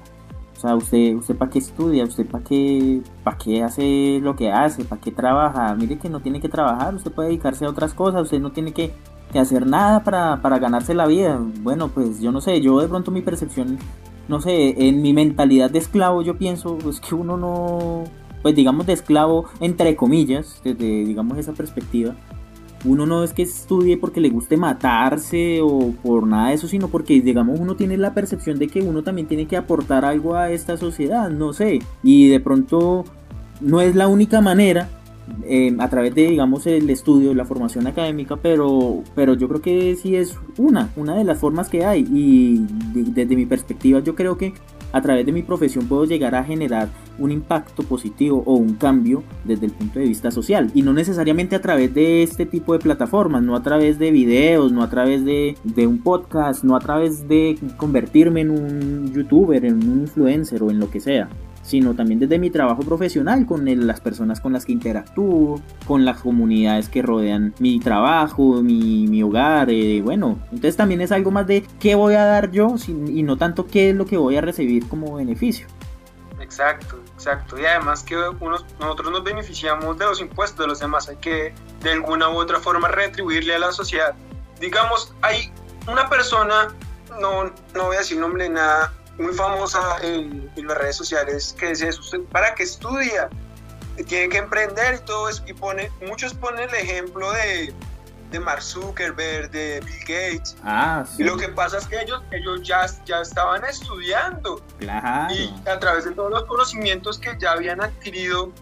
O 0.56 0.60
sea, 0.60 0.76
usted, 0.76 1.16
usted 1.16 1.34
para 1.34 1.50
qué 1.50 1.58
estudia, 1.58 2.04
usted 2.04 2.24
para 2.24 2.44
qué, 2.44 3.02
para 3.24 3.36
qué 3.36 3.64
hace 3.64 4.20
lo 4.22 4.36
que 4.36 4.52
hace, 4.52 4.84
para 4.84 5.00
qué 5.00 5.10
trabaja. 5.10 5.74
Mire 5.74 5.98
que 5.98 6.08
no 6.08 6.20
tiene 6.20 6.40
que 6.40 6.48
trabajar, 6.48 6.94
usted 6.94 7.10
puede 7.10 7.30
dedicarse 7.30 7.64
a 7.64 7.70
otras 7.70 7.94
cosas, 7.94 8.22
usted 8.22 8.38
no 8.38 8.52
tiene 8.52 8.72
que, 8.72 8.94
hacer 9.34 9.66
nada 9.66 10.04
para, 10.04 10.40
para 10.40 10.60
ganarse 10.60 10.94
la 10.94 11.06
vida. 11.06 11.40
Bueno, 11.62 11.88
pues 11.88 12.20
yo 12.20 12.30
no 12.30 12.40
sé, 12.40 12.60
yo 12.60 12.80
de 12.80 12.86
pronto 12.86 13.10
mi 13.10 13.22
percepción, 13.22 13.76
no 14.28 14.40
sé, 14.40 14.86
en 14.86 15.02
mi 15.02 15.12
mentalidad 15.12 15.68
de 15.68 15.80
esclavo 15.80 16.22
yo 16.22 16.38
pienso 16.38 16.78
pues 16.78 17.00
que 17.00 17.16
uno 17.16 17.36
no, 17.36 18.04
pues 18.46 18.54
digamos 18.54 18.86
de 18.86 18.92
esclavo 18.92 19.46
entre 19.58 19.96
comillas, 19.96 20.60
desde 20.62 21.04
digamos 21.04 21.36
esa 21.36 21.52
perspectiva, 21.52 22.14
uno 22.84 23.04
no 23.04 23.24
es 23.24 23.32
que 23.32 23.42
estudie 23.42 23.96
porque 23.96 24.20
le 24.20 24.30
guste 24.30 24.56
matarse 24.56 25.60
o 25.62 25.90
por 26.00 26.28
nada 26.28 26.50
de 26.50 26.54
eso, 26.54 26.68
sino 26.68 26.86
porque, 26.86 27.20
digamos, 27.20 27.58
uno 27.58 27.74
tiene 27.74 27.96
la 27.96 28.14
percepción 28.14 28.60
de 28.60 28.68
que 28.68 28.82
uno 28.82 29.02
también 29.02 29.26
tiene 29.26 29.48
que 29.48 29.56
aportar 29.56 30.04
algo 30.04 30.36
a 30.36 30.52
esta 30.52 30.76
sociedad, 30.76 31.28
no 31.28 31.52
sé. 31.52 31.80
Y 32.04 32.28
de 32.28 32.38
pronto 32.38 33.04
no 33.60 33.80
es 33.80 33.96
la 33.96 34.06
única 34.06 34.40
manera, 34.40 34.90
eh, 35.42 35.74
a 35.80 35.90
través 35.90 36.14
de, 36.14 36.28
digamos, 36.28 36.68
el 36.68 36.88
estudio, 36.88 37.34
la 37.34 37.46
formación 37.46 37.88
académica, 37.88 38.36
pero, 38.36 39.02
pero 39.16 39.34
yo 39.34 39.48
creo 39.48 39.60
que 39.60 39.96
sí 39.96 40.14
es 40.14 40.38
una, 40.56 40.90
una 40.94 41.16
de 41.16 41.24
las 41.24 41.40
formas 41.40 41.68
que 41.68 41.84
hay. 41.84 42.06
Y 42.12 42.64
desde 42.94 43.34
mi 43.34 43.46
perspectiva, 43.46 43.98
yo 43.98 44.14
creo 44.14 44.38
que 44.38 44.54
a 44.92 45.00
través 45.00 45.26
de 45.26 45.32
mi 45.32 45.42
profesión 45.42 45.86
puedo 45.86 46.04
llegar 46.04 46.34
a 46.34 46.44
generar 46.44 46.88
un 47.18 47.30
impacto 47.30 47.82
positivo 47.82 48.42
o 48.46 48.54
un 48.54 48.74
cambio 48.74 49.22
desde 49.44 49.66
el 49.66 49.72
punto 49.72 49.98
de 49.98 50.06
vista 50.06 50.30
social. 50.30 50.70
Y 50.74 50.82
no 50.82 50.92
necesariamente 50.92 51.56
a 51.56 51.62
través 51.62 51.94
de 51.94 52.22
este 52.22 52.46
tipo 52.46 52.72
de 52.72 52.78
plataformas, 52.78 53.42
no 53.42 53.56
a 53.56 53.62
través 53.62 53.98
de 53.98 54.10
videos, 54.10 54.72
no 54.72 54.82
a 54.82 54.90
través 54.90 55.24
de, 55.24 55.56
un 55.86 55.98
podcast, 55.98 56.64
no 56.64 56.76
a 56.76 56.80
través 56.80 57.28
de 57.28 57.58
convertirme 57.76 58.42
en 58.42 58.50
un 58.50 59.12
youtuber, 59.12 59.64
en 59.64 59.76
un 59.76 60.00
influencer 60.02 60.62
o 60.62 60.70
en 60.70 60.78
lo 60.78 60.90
que 60.90 61.00
sea 61.00 61.28
sino 61.66 61.94
también 61.94 62.20
desde 62.20 62.38
mi 62.38 62.48
trabajo 62.50 62.82
profesional 62.82 63.44
con 63.44 63.64
las 63.86 64.00
personas 64.00 64.40
con 64.40 64.52
las 64.52 64.64
que 64.64 64.72
interactúo, 64.72 65.60
con 65.86 66.04
las 66.04 66.20
comunidades 66.20 66.88
que 66.88 67.02
rodean 67.02 67.54
mi 67.58 67.80
trabajo, 67.80 68.62
mi, 68.62 69.22
hogar, 69.22 69.68
eh, 69.70 70.00
bueno, 70.02 70.38
entonces 70.44 70.76
también 70.76 71.00
es 71.00 71.10
algo 71.10 71.32
más 71.32 71.46
de 71.46 71.66
qué 71.80 71.96
voy 71.96 72.14
a 72.14 72.24
dar 72.24 72.52
yo 72.52 72.76
y 72.88 73.22
no 73.24 73.36
tanto 73.36 73.66
qué 73.66 73.90
es 73.90 73.96
lo 73.96 74.06
que 74.06 74.16
voy 74.16 74.36
a 74.36 74.40
recibir 74.40 74.88
como 74.88 75.16
beneficio. 75.16 75.66
Exacto, 76.40 77.00
exacto. 77.14 77.58
Y 77.58 77.64
además 77.64 78.04
que 78.04 78.14
nosotros 78.14 79.10
nos 79.10 79.24
beneficiamos 79.24 79.98
de 79.98 80.04
los 80.04 80.20
impuestos 80.20 80.60
de 80.60 80.68
los 80.68 80.78
demás, 80.78 81.08
hay 81.08 81.16
que 81.16 81.52
de 81.82 81.92
alguna 81.92 82.28
u 82.28 82.36
otra 82.36 82.60
forma 82.60 82.88
retribuirle 82.88 83.56
a 83.56 83.58
la 83.58 83.72
sociedad. 83.72 84.14
digamos, 84.60 85.12
hay 85.22 85.52
una 85.90 86.08
persona, 86.08 86.68
no, 87.20 87.52
no 87.74 87.84
voy 87.86 87.96
a 87.96 87.98
decir 87.98 88.18
nombre 88.18 88.48
nada, 88.48 88.92
muy 89.18 89.32
famosa 89.32 89.80
en, 90.02 90.50
las 90.56 90.78
redes 90.78 90.96
sociales 90.96 91.54
que 91.58 91.68
dice, 91.68 91.88
¿usted 91.88 92.20
para 92.30 92.54
qué 92.54 92.64
estudia? 92.64 93.28
Tiene 94.08 94.28
que 94.28 94.38
emprender 94.38 94.96
y 94.96 95.06
todo 95.06 95.28
eso. 95.28 95.42
Y 95.46 95.54
pone, 95.54 95.90
muchos 96.06 96.34
ponen 96.34 96.68
el 96.68 96.74
ejemplo 96.74 97.32
de, 97.32 97.72
de 98.30 98.40
Mark 98.40 98.62
Zuckerberg, 98.62 99.50
de 99.50 99.80
Bill 99.80 100.00
Gates. 100.00 100.56
Ah, 100.62 101.04
Y 101.16 101.24
lo 101.24 101.36
que 101.36 101.48
pasa 101.48 101.78
es 101.78 101.86
que 101.86 102.00
ellos, 102.00 102.22
ellos 102.30 102.62
ya, 102.62 102.84
ya 103.06 103.22
estaban 103.22 103.64
estudiando. 103.64 104.62
Claro. 104.78 105.34
Y 105.34 105.54
a 105.66 105.78
través 105.78 106.04
de 106.04 106.10
todos 106.12 106.30
los 106.30 106.44
conocimientos 106.44 107.18
que 107.18 107.36
ya 107.38 107.52
habían 107.52 107.82
adquirido, 107.82 108.52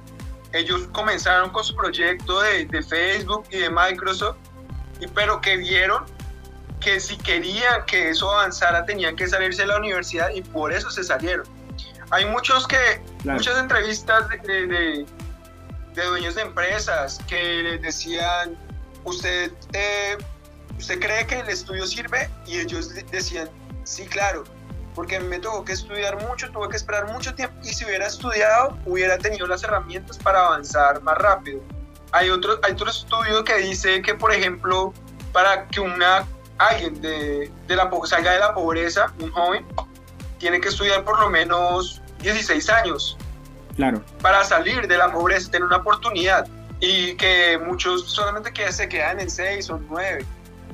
ellos 0.53 0.89
comenzaron 0.93 1.51
con 1.51 1.65
su 1.65 1.75
proyecto 1.75 2.41
de, 2.41 2.67
de 2.67 2.83
Facebook 2.83 3.45
y 3.51 3.59
de 3.59 3.71
Microsoft, 3.71 4.37
y, 5.01 5.09
pero 5.09 5.41
que 5.41 5.57
vieron 5.57 6.05
que 6.85 7.01
si 7.01 7.17
querían 7.17 7.85
que 7.87 8.11
eso 8.11 8.31
avanzara 8.31 8.85
tenían 8.85 9.17
que 9.17 9.27
salirse 9.27 9.63
de 9.63 9.69
la 9.69 9.79
universidad 9.79 10.29
y 10.35 10.43
por 10.43 10.71
eso 10.71 10.91
se 10.91 11.03
salieron. 11.03 11.47
Hay 12.11 12.27
muchos 12.27 12.69
que, 12.69 13.01
muchas 13.25 13.59
entrevistas 13.59 14.29
de, 14.29 14.67
de, 14.67 15.07
de, 15.95 16.05
dueños 16.05 16.35
de 16.35 16.43
empresas 16.43 17.19
que 17.27 17.63
les 17.63 17.81
decían, 17.81 18.57
usted, 19.05 19.51
eh, 19.73 20.19
¿usted 20.79 21.01
cree 21.01 21.27
que 21.27 21.41
el 21.41 21.49
estudio 21.49 21.87
sirve? 21.87 22.29
Y 22.47 22.61
ellos 22.61 22.91
decían, 23.11 23.49
sí, 23.85 24.05
claro, 24.05 24.45
porque 24.95 25.19
me 25.19 25.39
tuvo 25.39 25.65
que 25.65 25.73
estudiar 25.73 26.21
mucho, 26.29 26.51
tuve 26.51 26.69
que 26.69 26.77
esperar 26.77 27.11
mucho 27.11 27.35
tiempo 27.35 27.57
y 27.65 27.73
si 27.73 27.87
hubiera 27.87 28.07
estudiado 28.07 28.79
hubiera 28.85 29.17
tenido 29.17 29.47
las 29.47 29.65
herramientas 29.65 30.19
para 30.19 30.47
avanzar 30.47 31.03
más 31.03 31.17
rápido. 31.17 31.63
Hay 32.13 32.29
otro, 32.29 32.61
hay 32.63 32.73
otro 32.73 32.91
estudio 32.91 33.43
que 33.43 33.57
dice 33.57 34.03
que, 34.03 34.15
por 34.15 34.33
ejemplo, 34.33 34.93
para 35.33 35.67
que 35.67 35.81
una 35.81 36.27
alguien 36.59 37.01
de, 37.01 37.51
de 37.67 37.77
la, 37.77 37.91
salga 38.05 38.33
de 38.33 38.39
la 38.39 38.55
pobreza, 38.55 39.13
un 39.21 39.31
joven, 39.31 39.67
tiene 40.39 40.61
que 40.61 40.69
estudiar 40.69 41.05
por 41.05 41.19
lo 41.21 41.31
menos 41.31 42.03
16 42.21 42.69
años. 42.71 43.17
Claro. 43.77 44.03
Para 44.23 44.45
salir 44.45 44.87
de 44.87 44.97
la 44.97 45.11
pobreza, 45.13 45.51
tener 45.51 45.67
una 45.67 45.79
oportunidad. 45.79 46.47
Y 46.81 47.17
que 47.17 47.59
muchos 47.59 48.11
solamente 48.11 48.53
que 48.53 48.71
se 48.71 48.89
quedan 48.89 49.21
en 49.21 49.31
6 49.31 49.71
o 49.71 49.81
9. 49.89 50.25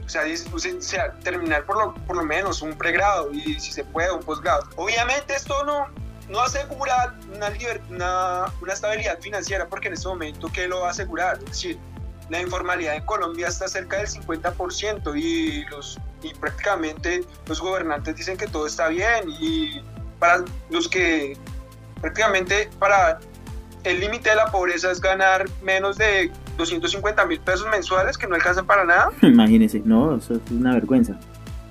O 0.04 0.08
sea, 0.08 0.22
o 0.52 0.80
sea, 0.80 1.12
terminar 1.22 1.64
por 1.64 1.78
lo, 1.78 1.94
por 1.94 2.16
lo 2.16 2.24
menos 2.24 2.62
un 2.62 2.76
pregrado 2.76 3.30
y 3.32 3.60
si 3.60 3.72
se 3.72 3.84
puede 3.84 4.10
un 4.10 4.20
posgrado. 4.20 4.68
Obviamente 4.74 5.34
esto 5.34 5.62
no, 5.64 5.86
no 6.28 6.40
asegura 6.40 7.14
una, 7.32 7.48
una, 7.90 8.52
una, 8.60 8.72
estabilidad 8.72 9.20
financiera 9.20 9.68
porque 9.68 9.86
en 9.86 9.94
este 9.94 10.08
momento, 10.08 10.50
¿qué 10.52 10.66
lo 10.66 10.80
va 10.80 10.88
a 10.88 10.90
asegurar? 10.90 11.38
Es 11.38 11.44
decir, 11.44 11.78
la 12.30 12.40
informalidad 12.40 12.94
en 12.94 13.04
Colombia 13.04 13.48
está 13.48 13.68
cerca 13.68 13.98
del 13.98 14.06
50% 14.06 15.20
y, 15.20 15.64
los, 15.66 15.98
y 16.22 16.32
prácticamente 16.34 17.24
los 17.46 17.60
gobernantes 17.60 18.16
dicen 18.16 18.36
que 18.36 18.46
todo 18.46 18.66
está 18.66 18.88
bien 18.88 19.28
y 19.40 19.82
para 20.18 20.44
los 20.70 20.88
que 20.88 21.36
prácticamente 22.00 22.70
para 22.78 23.18
el 23.82 23.98
límite 23.98 24.30
de 24.30 24.36
la 24.36 24.46
pobreza 24.46 24.90
es 24.90 25.00
ganar 25.00 25.46
menos 25.62 25.98
de 25.98 26.30
250 26.56 27.26
mil 27.26 27.40
pesos 27.40 27.66
mensuales 27.68 28.16
que 28.16 28.26
no 28.26 28.36
alcanzan 28.36 28.66
para 28.66 28.84
nada. 28.84 29.10
Imagínense, 29.22 29.82
no, 29.84 30.16
eso 30.16 30.34
es 30.34 30.50
una 30.50 30.74
vergüenza. 30.74 31.18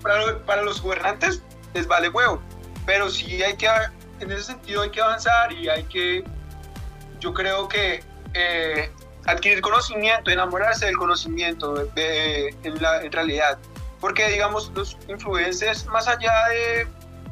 Para, 0.01 0.39
para 0.45 0.63
los 0.63 0.81
gobernantes 0.81 1.41
les 1.73 1.87
vale 1.87 2.09
huevo, 2.09 2.41
pero 2.85 3.09
sí 3.09 3.41
hay 3.43 3.55
que, 3.55 3.67
en 4.19 4.31
ese 4.31 4.43
sentido 4.43 4.81
hay 4.81 4.89
que 4.89 4.99
avanzar 4.99 5.53
y 5.53 5.69
hay 5.69 5.83
que, 5.83 6.23
yo 7.19 7.33
creo 7.33 7.67
que 7.69 8.03
eh, 8.33 8.91
adquirir 9.29 9.61
conocimiento, 9.61 10.31
enamorarse 10.31 10.85
del 10.85 10.97
conocimiento 10.97 11.73
de, 11.73 12.55
en, 12.63 12.81
la, 12.81 13.01
en 13.01 13.11
realidad. 13.11 13.57
Porque, 13.99 14.27
digamos, 14.29 14.71
los 14.75 14.97
influencers, 15.07 15.85
más 15.87 16.07
allá 16.07 16.31
de, 16.49 16.87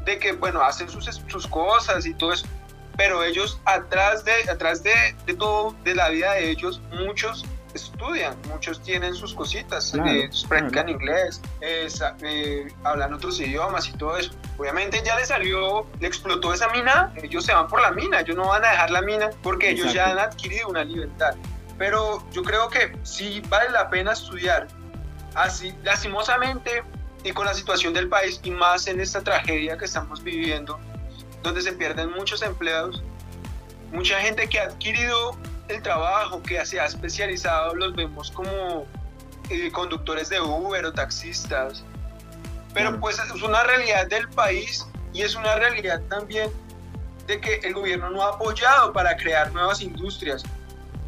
de 0.06 0.20
que, 0.20 0.34
bueno, 0.34 0.62
hacen 0.62 0.90
sus, 0.90 1.06
sus 1.06 1.48
cosas 1.48 2.06
y 2.06 2.14
todo 2.14 2.34
eso, 2.34 2.46
pero 2.98 3.24
ellos 3.24 3.60
atrás 3.66 4.26
de, 4.26 4.50
atrás 4.50 4.84
de, 4.84 4.94
de, 5.26 5.34
todo, 5.36 5.76
de 5.84 5.96
la 5.96 6.10
vida 6.10 6.34
de 6.34 6.50
ellos, 6.50 6.82
muchos 6.92 7.46
estudian, 7.74 8.36
muchos 8.50 8.82
tienen 8.82 9.14
sus 9.14 9.34
cositas, 9.34 9.94
eh, 9.94 10.30
practican 10.50 10.90
inglés, 10.90 11.42
eh, 11.62 11.88
hablan 12.84 13.14
otros 13.14 13.40
idiomas 13.40 13.88
y 13.88 13.94
todo 13.94 14.18
eso. 14.18 14.32
Obviamente 14.58 15.02
ya 15.06 15.16
les 15.16 15.28
salió, 15.28 15.86
le 16.00 16.08
explotó 16.08 16.54
esa 16.54 16.70
mina, 16.70 17.14
ellos 17.22 17.46
se 17.46 17.54
van 17.54 17.68
por 17.68 17.82
la 17.82 17.92
mina, 17.92 18.22
ellos 18.22 18.36
no 18.36 18.48
van 18.48 18.66
a 18.66 18.72
dejar 18.72 18.90
la 18.90 19.02
mina 19.02 19.30
porque 19.44 19.70
ellos 19.70 19.94
ya 19.94 20.10
han 20.10 20.20
adquirido 20.20 20.70
una 20.70 20.84
libertad 20.84 21.36
pero 21.78 22.24
yo 22.32 22.44
creo 22.44 22.70
que 22.70 22.98
sí 23.04 23.42
vale 23.50 23.70
la 23.70 23.90
pena 23.90 24.14
estudiar. 24.14 24.68
Así, 25.36 25.74
lastimosamente, 25.84 26.84
y 27.24 27.32
con 27.32 27.46
la 27.46 27.54
situación 27.54 27.94
del 27.94 28.10
país, 28.10 28.40
y 28.44 28.52
más 28.52 28.88
en 28.88 29.00
esta 29.00 29.22
tragedia 29.22 29.78
que 29.78 29.86
estamos 29.86 30.24
viviendo, 30.24 30.80
donde 31.44 31.62
se 31.62 31.74
pierden 31.74 32.12
muchos 32.12 32.42
empleados, 32.42 33.04
mucha 33.92 34.20
gente 34.20 34.48
que 34.48 34.60
ha 34.60 34.64
adquirido 34.64 35.38
el 35.68 35.82
trabajo, 35.82 36.42
que 36.42 36.66
se 36.66 36.80
ha 36.80 36.86
especializado, 36.86 37.76
los 37.76 37.96
vemos 37.96 38.32
como 38.32 38.86
eh, 39.50 39.72
conductores 39.72 40.30
de 40.30 40.42
Uber 40.42 40.86
o 40.86 40.94
taxistas. 40.94 41.84
Pero 42.74 43.00
pues 43.00 43.20
es 43.20 43.42
una 43.42 43.64
realidad 43.64 44.08
del 44.08 44.28
país 44.30 44.86
y 45.14 45.22
es 45.22 45.36
una 45.36 45.56
realidad 45.56 46.02
también 46.10 46.52
de 47.26 47.42
que 47.42 47.56
el 47.64 47.74
gobierno 47.74 48.10
no 48.10 48.24
ha 48.24 48.30
apoyado 48.30 48.94
para 48.94 49.16
crear 49.18 49.52
nuevas 49.52 49.82
industrias 49.82 50.44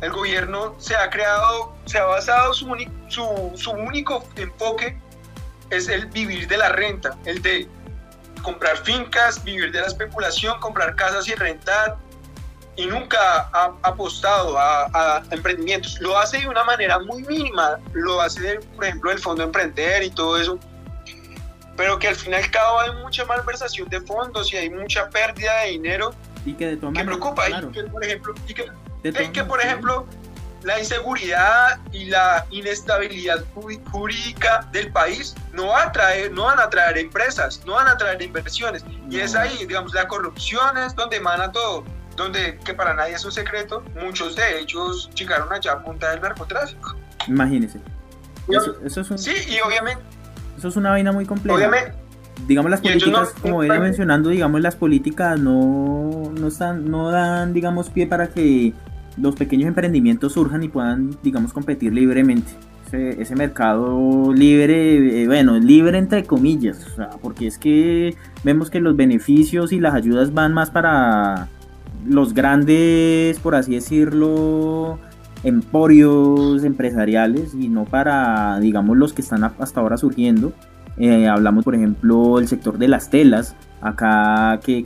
el 0.02 0.12
gobierno 0.12 0.76
se 0.78 0.96
ha 0.96 1.10
creado, 1.10 1.74
se 1.86 1.98
ha 1.98 2.06
basado 2.06 2.54
su, 2.54 2.68
su, 3.08 3.52
su 3.56 3.72
único 3.72 4.24
enfoque 4.36 4.98
es 5.70 5.88
el 5.88 6.08
vivir 6.08 6.48
de 6.48 6.58
la 6.58 6.70
renta, 6.70 7.18
el 7.26 7.42
de 7.42 7.68
comprar 8.42 8.78
fincas, 8.78 9.44
vivir 9.44 9.72
de 9.72 9.82
la 9.82 9.88
especulación, 9.88 10.60
comprar 10.60 10.96
casas 10.96 11.28
y 11.28 11.36
rentar, 11.36 11.98
y 12.76 12.86
nunca 12.86 13.50
ha 13.52 13.74
apostado 13.84 14.58
a, 14.58 15.22
emprendimientos. 15.32 16.00
Lo 16.00 16.18
hace 16.18 16.40
de 16.40 16.48
una 16.48 16.64
manera 16.64 16.98
muy 17.00 17.24
mínima, 17.24 17.78
lo 17.94 18.22
hace, 18.22 18.60
por 18.76 18.86
ejemplo, 18.86 19.12
el 19.12 19.20
Fondo 19.20 19.44
Emprender 19.44 20.02
y 20.02 20.10
todo 20.10 20.40
eso, 20.40 20.58
pero 21.76 22.00
que 22.00 22.08
al 22.08 22.16
fin 22.16 22.32
y 22.32 22.36
al 22.36 22.50
cabo 22.50 22.80
hay 22.80 22.92
mucha 23.04 23.26
malversación 23.26 23.90
de 23.90 24.00
fondos 24.02 24.54
y 24.54 24.58
hay 24.58 24.70
mucha 24.70 25.10
pérdida 25.10 25.62
de 25.62 25.72
dinero 25.72 26.14
y 26.46 26.54
que, 26.54 26.68
de 26.68 26.80
que 26.80 27.04
preocupa. 27.04 27.50
Y 27.50 27.68
que, 27.72 27.84
por 27.84 28.04
ejemplo, 28.04 28.34
y 28.48 28.54
que 28.54 28.66
que, 29.02 29.44
por 29.44 29.62
ejemplo, 29.62 30.06
la 30.64 30.80
inseguridad 30.80 31.80
y 31.92 32.06
la 32.06 32.46
inestabilidad 32.52 33.44
jurídica 33.92 34.68
del 34.72 34.92
país 34.92 35.36
no, 35.54 35.68
va 35.68 35.84
a 35.84 35.92
traer, 35.92 36.32
no 36.32 36.44
van 36.46 36.60
a 36.60 36.70
traer 36.70 36.98
empresas, 36.98 37.62
no 37.66 37.74
van 37.74 37.88
a 37.88 37.98
traer 37.98 38.22
inversiones. 38.22 38.84
Y 39.10 39.20
es 39.20 39.36
ahí, 39.36 39.66
digamos, 39.66 39.94
la 39.94 40.08
corrupción 40.08 40.78
es 40.78 40.96
donde 40.96 41.18
emana 41.18 41.52
todo, 41.52 41.86
donde, 42.16 42.58
que 42.60 42.74
para 42.74 42.94
nadie 42.94 43.16
es 43.16 43.26
un 43.26 43.32
secreto, 43.32 43.84
muchos 44.02 44.36
de 44.36 44.60
ellos 44.60 45.10
llegaron 45.16 45.52
allá 45.52 45.74
a 45.74 45.84
punta 45.84 46.12
del 46.12 46.22
narcotráfico. 46.22 46.96
Imagínese. 47.28 47.80
Eso, 48.50 49.02
es 49.02 49.22
sí, 49.22 49.34
y 49.48 49.60
obviamente... 49.62 50.02
Eso 50.58 50.68
es 50.68 50.76
una 50.76 50.90
vaina 50.90 51.12
muy 51.12 51.26
compleja. 51.26 51.56
Obviamente, 51.56 51.94
digamos 52.48 52.72
las 52.72 52.82
políticas, 52.82 53.34
como 53.42 53.60
venía 53.60 53.80
mencionando, 53.80 54.30
digamos 54.30 54.60
las 54.60 54.76
políticas 54.76 55.40
no, 55.40 56.32
no, 56.38 56.48
están, 56.48 56.90
no 56.90 57.12
dan, 57.12 57.54
digamos, 57.54 57.90
pie 57.90 58.08
para 58.08 58.28
que 58.28 58.74
los 59.20 59.36
pequeños 59.36 59.68
emprendimientos 59.68 60.34
surjan 60.34 60.64
y 60.64 60.70
puedan, 60.70 61.12
digamos, 61.24 61.54
competir 61.54 61.94
libremente. 61.94 62.52
Ese, 62.92 63.36
mercado 63.36 64.34
libre, 64.34 65.22
eh, 65.22 65.28
bueno, 65.28 65.60
libre 65.60 66.00
entre 66.00 66.24
comillas, 66.24 66.88
porque 67.22 67.46
es 67.46 67.60
que 67.60 68.16
vemos 68.44 68.72
que 68.72 68.80
los 68.80 68.96
beneficios 68.96 69.72
y 69.72 69.80
las 69.80 69.94
ayudas 69.94 70.34
van 70.34 70.54
más 70.56 70.72
para 70.72 71.50
los 72.08 72.34
grandes, 72.34 73.38
por 73.40 73.54
así 73.54 73.76
decirlo, 73.76 74.98
emporios 75.44 76.64
empresariales 76.64 77.54
y 77.54 77.70
no 77.70 77.86
para, 77.86 78.60
digamos, 78.60 78.98
los 78.98 79.14
que 79.14 79.22
están 79.22 79.44
hasta 79.44 79.80
ahora 79.80 79.98
surgiendo. 79.98 80.52
Eh, 80.98 81.28
hablamos, 81.28 81.66
por 81.66 81.76
ejemplo, 81.76 82.38
del 82.38 82.48
sector 82.48 82.80
de 82.80 82.88
las 82.88 83.12
telas, 83.12 83.56
acá 83.82 84.60
que, 84.64 84.84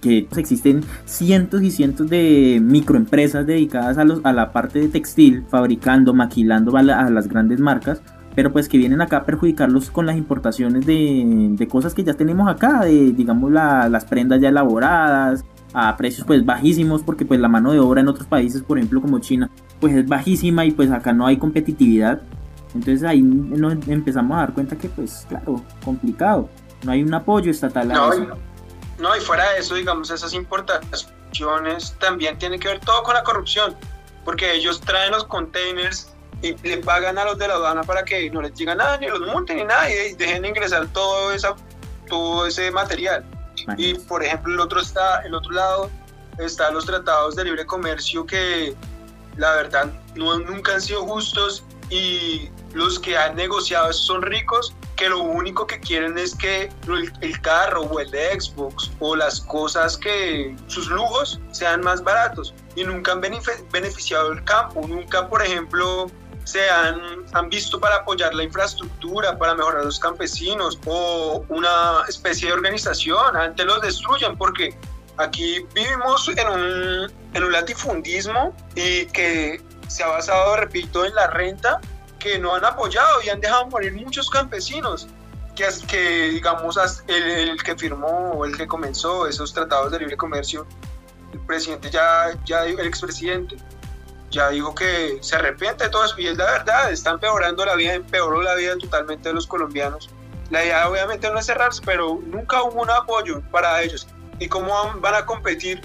que 0.00 0.28
existen 0.36 0.82
cientos 1.04 1.62
y 1.62 1.70
cientos 1.70 2.08
de 2.08 2.60
microempresas 2.62 3.46
dedicadas 3.46 3.98
a, 3.98 4.04
los, 4.04 4.20
a 4.24 4.32
la 4.32 4.52
parte 4.52 4.80
de 4.80 4.88
textil, 4.88 5.44
fabricando, 5.48 6.14
maquilando 6.14 6.76
a, 6.76 6.82
las 6.82 7.28
grandes 7.28 7.60
marcas, 7.60 8.02
pero 8.34 8.52
pues 8.52 8.68
que 8.68 8.78
vienen 8.78 9.00
acá 9.00 9.18
a 9.18 9.24
perjudicarlos 9.24 9.90
con 9.90 10.06
las 10.06 10.16
importaciones 10.16 10.86
de, 10.86 11.50
de 11.50 11.68
cosas 11.68 11.94
que 11.94 12.04
ya 12.04 12.14
tenemos 12.14 12.48
acá, 12.48 12.84
de 12.84 13.12
digamos 13.12 13.52
las 13.52 14.04
prendas 14.04 14.40
ya 14.40 14.48
elaboradas, 14.48 15.44
a 15.74 15.96
precios 15.96 16.24
pues 16.26 16.44
bajísimos 16.46 17.02
porque 17.02 17.26
pues 17.26 17.40
la 17.40 17.48
mano 17.48 17.72
de 17.72 17.80
obra 17.80 18.00
en 18.00 18.08
otros 18.08 18.28
países 18.28 18.62
por 18.62 18.78
ejemplo 18.78 19.02
como 19.02 19.18
China 19.18 19.50
pues 19.80 19.92
es 19.92 20.06
bajísima 20.06 20.64
y 20.64 20.70
pues 20.70 20.90
acá 20.90 21.12
no 21.12 21.26
hay 21.26 21.36
competitividad. 21.36 22.22
Entonces 22.74 23.02
ahí 23.04 23.22
nos 23.22 23.86
empezamos 23.88 24.36
a 24.36 24.40
dar 24.40 24.54
cuenta 24.54 24.76
que 24.76 24.88
pues 24.88 25.26
claro, 25.28 25.62
complicado, 25.84 26.48
no 26.84 26.92
hay 26.92 27.02
un 27.02 27.14
apoyo 27.14 27.50
estatal 27.50 27.90
a 27.90 27.94
no, 27.94 28.12
eso. 28.12 28.22
Y, 28.22 29.02
no, 29.02 29.16
y 29.16 29.20
fuera 29.20 29.50
de 29.52 29.58
eso, 29.58 29.74
digamos, 29.74 30.10
esas 30.10 30.32
importaciones 30.32 31.94
también 31.98 32.38
tienen 32.38 32.60
que 32.60 32.68
ver 32.68 32.80
todo 32.80 33.02
con 33.02 33.14
la 33.14 33.22
corrupción, 33.22 33.76
porque 34.24 34.52
ellos 34.52 34.80
traen 34.80 35.12
los 35.12 35.24
containers 35.24 36.12
y 36.42 36.56
le 36.66 36.78
pagan 36.78 37.18
a 37.18 37.24
los 37.24 37.38
de 37.38 37.48
la 37.48 37.54
aduana 37.54 37.82
para 37.82 38.04
que 38.04 38.30
no 38.30 38.42
les 38.42 38.54
diga 38.54 38.74
nada, 38.74 38.98
ni 38.98 39.08
los 39.08 39.20
monten 39.20 39.56
ni 39.56 39.64
nada, 39.64 39.90
y 39.90 40.14
dejen 40.14 40.44
ingresar 40.44 40.86
todo, 40.88 41.32
esa, 41.32 41.54
todo 42.08 42.46
ese 42.46 42.70
material. 42.70 43.24
Y 43.78 43.94
por 43.94 44.22
ejemplo, 44.22 44.52
el 44.52 44.60
otro, 44.60 44.80
está, 44.80 45.20
el 45.22 45.34
otro 45.34 45.52
lado 45.52 45.90
están 46.38 46.74
los 46.74 46.84
tratados 46.84 47.36
de 47.36 47.44
libre 47.44 47.64
comercio 47.64 48.26
que 48.26 48.74
la 49.36 49.54
verdad 49.54 49.92
no, 50.14 50.38
nunca 50.38 50.74
han 50.74 50.80
sido 50.80 51.04
justos 51.04 51.64
y 51.90 52.50
los 52.72 52.98
que 52.98 53.16
han 53.16 53.36
negociado 53.36 53.92
son 53.92 54.22
ricos 54.22 54.74
que 54.96 55.08
lo 55.08 55.20
único 55.20 55.66
que 55.66 55.80
quieren 55.80 56.16
es 56.18 56.34
que 56.34 56.70
el, 57.20 57.40
carro 57.40 57.82
o 57.82 58.00
el 58.00 58.08
Xbox 58.08 58.90
o 59.00 59.16
las 59.16 59.40
cosas 59.40 59.96
que 59.96 60.56
sus 60.68 60.88
lujos 60.88 61.40
sean 61.50 61.82
más 61.82 62.02
baratos. 62.02 62.54
Y 62.76 62.84
nunca 62.84 63.12
han 63.12 63.20
beneficiado 63.20 64.32
el 64.32 64.44
campo, 64.44 64.86
nunca 64.86 65.28
por 65.28 65.42
ejemplo 65.42 66.10
se 66.44 66.68
han, 66.68 67.24
han 67.32 67.48
visto 67.48 67.80
para 67.80 67.96
apoyar 67.96 68.34
la 68.34 68.44
infraestructura, 68.44 69.38
para 69.38 69.54
mejorar 69.54 69.80
a 69.80 69.84
los 69.84 69.98
campesinos 69.98 70.78
o 70.86 71.44
una 71.48 72.04
especie 72.08 72.48
de 72.48 72.54
organización, 72.54 73.36
antes 73.36 73.64
los 73.64 73.80
destruyen 73.80 74.36
porque 74.36 74.76
aquí 75.16 75.64
vivimos 75.74 76.28
en 76.28 76.48
un, 76.48 77.12
en 77.32 77.44
un 77.44 77.52
latifundismo 77.52 78.54
y 78.74 79.06
que 79.06 79.62
se 79.88 80.02
ha 80.02 80.08
basado, 80.08 80.56
repito, 80.56 81.04
en 81.04 81.14
la 81.14 81.28
renta 81.28 81.80
que 82.24 82.38
no 82.38 82.54
han 82.54 82.64
apoyado 82.64 83.20
y 83.22 83.28
han 83.28 83.38
dejado 83.38 83.66
morir 83.66 83.92
muchos 83.92 84.30
campesinos, 84.30 85.06
que, 85.54 85.68
que 85.86 86.30
digamos 86.30 86.78
el, 87.06 87.62
que 87.62 87.76
firmó 87.76 88.46
el 88.46 88.56
que 88.56 88.66
comenzó 88.66 89.26
esos 89.26 89.52
tratados 89.52 89.92
de 89.92 89.98
libre 89.98 90.16
comercio, 90.16 90.66
el 91.34 91.40
presidente 91.40 91.90
ya, 91.90 92.32
ya 92.46 92.64
el 92.64 92.80
expresidente, 92.80 93.56
ya 94.30 94.48
dijo 94.48 94.74
que 94.74 95.18
se 95.20 95.36
arrepiente 95.36 95.84
de 95.84 95.90
todo 95.90 96.06
eso 96.06 96.14
y 96.18 96.28
es 96.28 96.38
la 96.38 96.46
verdad, 96.46 96.90
está 96.90 97.10
empeorando 97.10 97.62
la 97.66 97.74
vida, 97.74 97.92
empeoró 97.92 98.40
la 98.40 98.54
vida 98.54 98.78
totalmente 98.78 99.28
de 99.28 99.34
los 99.34 99.46
colombianos. 99.46 100.08
La 100.48 100.64
idea 100.64 100.88
obviamente 100.88 101.30
no 101.30 101.38
es 101.38 101.44
cerrarse, 101.44 101.82
pero 101.84 102.20
nunca 102.24 102.62
hubo 102.62 102.80
un 102.80 102.90
apoyo 102.90 103.42
para 103.50 103.82
ellos. 103.82 104.08
¿Y 104.38 104.48
cómo 104.48 104.94
van 104.96 105.14
a 105.14 105.26
competir 105.26 105.82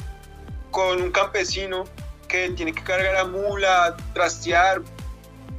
con 0.72 1.02
un 1.02 1.12
campesino 1.12 1.84
que 2.30 2.50
tiene 2.52 2.74
que 2.74 2.84
cargar 2.84 3.18
a 3.18 3.26
mula, 3.26 3.98
trastear, 4.14 4.82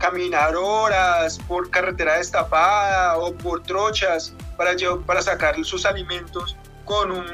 caminar 0.01 0.57
horas 0.57 1.39
por 1.47 1.71
carretera 1.71 2.17
destapada 2.17 3.19
o 3.19 3.33
por 3.33 3.63
trochas 3.63 4.35
para, 4.57 4.73
para 5.07 5.23
sacar 5.23 5.63
sus 5.65 5.87
alimentos 5.87 6.57
con, 6.85 7.13
un, 7.13 7.27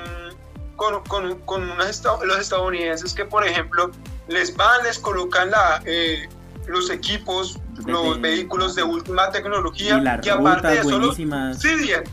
con, 0.74 1.02
con, 1.04 1.40
con 1.42 1.78
los 1.78 2.38
estadounidenses 2.38 3.14
que, 3.14 3.24
por 3.24 3.46
ejemplo, 3.46 3.90
les 4.28 4.54
van, 4.54 4.82
les 4.82 4.98
colocan 4.98 5.50
la, 5.50 5.80
eh, 5.86 6.28
los 6.66 6.90
equipos, 6.90 7.58
los 7.86 8.20
vehículos 8.20 8.74
de 8.74 8.82
última 8.82 9.30
tecnología, 9.30 9.98
y 9.98 10.20
que 10.20 10.30
aparte 10.30 10.68
de 10.68 10.78
eso 10.80 11.00
subsidian. 11.14 12.04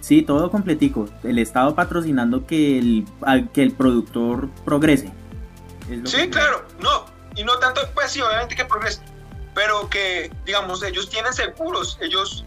Sí, 0.00 0.22
todo 0.22 0.50
completico. 0.50 1.08
El 1.24 1.40
Estado 1.40 1.74
patrocinando 1.74 2.46
que 2.46 2.78
el, 2.78 3.06
que 3.52 3.62
el 3.64 3.72
productor 3.72 4.48
progrese. 4.64 5.12
Sí, 6.04 6.30
claro, 6.30 6.64
no. 6.80 7.06
Y 7.34 7.42
no 7.42 7.58
tanto, 7.58 7.80
pues 7.94 8.12
sí, 8.12 8.20
obviamente 8.20 8.54
que 8.54 8.64
progrese 8.64 9.00
pero 9.54 9.88
que, 9.88 10.30
digamos, 10.44 10.82
ellos 10.82 11.08
tienen 11.08 11.32
seguros, 11.32 11.98
ellos 12.00 12.44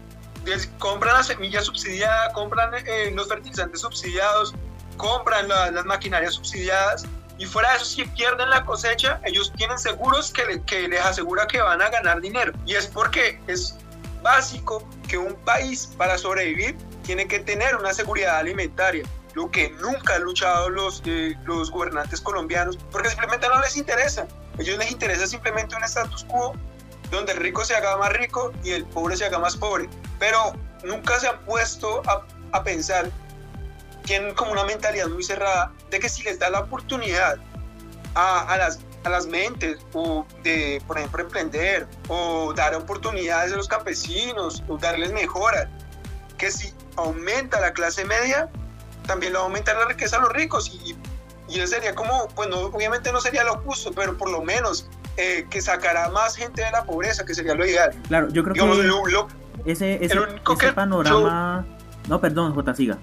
compran 0.78 1.14
la 1.14 1.22
semilla 1.22 1.60
subsidiada, 1.60 2.32
compran 2.32 2.72
eh, 2.74 3.10
los 3.14 3.28
fertilizantes 3.28 3.80
subsidiados, 3.80 4.54
compran 4.96 5.48
las 5.48 5.84
maquinarias 5.84 6.34
subsidiadas 6.34 7.04
y 7.38 7.44
fuera 7.44 7.70
de 7.70 7.76
eso, 7.76 7.84
si 7.84 8.04
pierden 8.04 8.48
la 8.48 8.64
cosecha, 8.64 9.20
ellos 9.24 9.52
tienen 9.56 9.78
seguros 9.78 10.32
que, 10.32 10.62
que 10.64 10.88
les 10.88 11.00
asegura 11.00 11.46
que 11.46 11.60
van 11.60 11.82
a 11.82 11.90
ganar 11.90 12.20
dinero. 12.20 12.52
Y 12.64 12.74
es 12.74 12.86
porque 12.86 13.38
es 13.46 13.76
básico 14.22 14.88
que 15.06 15.18
un 15.18 15.34
país 15.44 15.92
para 15.98 16.16
sobrevivir 16.16 16.76
tiene 17.02 17.28
que 17.28 17.40
tener 17.40 17.76
una 17.76 17.92
seguridad 17.92 18.38
alimentaria 18.38 19.04
lo 19.34 19.50
que 19.50 19.68
nunca 19.82 20.14
han 20.14 20.22
luchado 20.22 20.70
los, 20.70 21.02
eh, 21.04 21.36
los 21.44 21.70
gobernantes 21.70 22.22
colombianos, 22.22 22.78
porque 22.90 23.10
simplemente 23.10 23.46
no 23.48 23.60
les 23.60 23.76
interesa. 23.76 24.26
A 24.58 24.62
ellos 24.62 24.78
les 24.78 24.90
interesa 24.90 25.26
simplemente 25.26 25.76
un 25.76 25.84
status 25.84 26.24
quo 26.24 26.54
donde 27.10 27.32
el 27.32 27.38
rico 27.38 27.64
se 27.64 27.74
haga 27.74 27.96
más 27.96 28.12
rico 28.12 28.52
y 28.64 28.70
el 28.70 28.84
pobre 28.86 29.16
se 29.16 29.26
haga 29.26 29.38
más 29.38 29.56
pobre. 29.56 29.88
Pero 30.18 30.54
nunca 30.84 31.18
se 31.20 31.28
han 31.28 31.38
puesto 31.44 32.02
a, 32.52 32.62
pensar, 32.62 33.10
tienen 34.04 34.34
como 34.34 34.52
una 34.52 34.64
mentalidad 34.64 35.08
muy 35.08 35.22
cerrada, 35.22 35.72
de 35.90 36.00
que 36.00 36.08
si 36.08 36.22
les 36.22 36.38
da 36.38 36.48
la 36.48 36.60
oportunidad 36.60 37.36
a, 38.14 38.40
a, 38.52 38.56
las, 38.56 38.78
a 39.04 39.10
las 39.10 39.26
mentes, 39.26 39.78
o 39.92 40.26
de, 40.42 40.82
por 40.86 40.98
ejemplo, 40.98 41.22
emprender, 41.22 41.86
o 42.08 42.54
dar 42.54 42.74
oportunidades 42.74 43.52
a 43.52 43.56
los 43.56 43.68
campesinos, 43.68 44.62
o 44.68 44.78
darles 44.78 45.12
mejoras, 45.12 45.68
que 46.38 46.50
si 46.50 46.72
aumenta 46.96 47.60
la 47.60 47.72
clase 47.72 48.04
media, 48.04 48.48
también 49.06 49.32
lo 49.32 49.40
va 49.40 49.44
a 49.44 49.48
aumentar 49.48 49.76
la 49.76 49.86
riqueza 49.86 50.16
a 50.16 50.20
los 50.20 50.32
ricos 50.32 50.68
y, 50.68 50.96
y 51.48 51.60
eso 51.60 51.74
sería 51.74 51.94
como, 51.94 52.28
pues 52.28 52.48
obviamente 52.52 53.12
no 53.12 53.20
sería 53.20 53.44
lo 53.44 53.58
justo, 53.58 53.92
pero 53.92 54.16
por 54.16 54.30
lo 54.30 54.42
menos 54.42 54.88
eh, 55.16 55.46
que 55.50 55.60
sacará 55.60 56.10
más 56.10 56.36
gente 56.36 56.62
de 56.62 56.70
la 56.70 56.84
pobreza, 56.84 57.24
que 57.24 57.34
sería 57.34 57.54
lo 57.54 57.66
ideal. 57.66 57.90
Claro, 58.08 58.28
yo 58.28 58.44
creo 58.44 58.54
que 58.54 59.72
ese, 59.72 60.04
ese, 60.04 60.14
ese 60.14 60.72
panorama... 60.72 61.64
no, 62.08 62.20
perdón, 62.20 62.54
J. 62.54 62.74
Siga. 62.74 62.98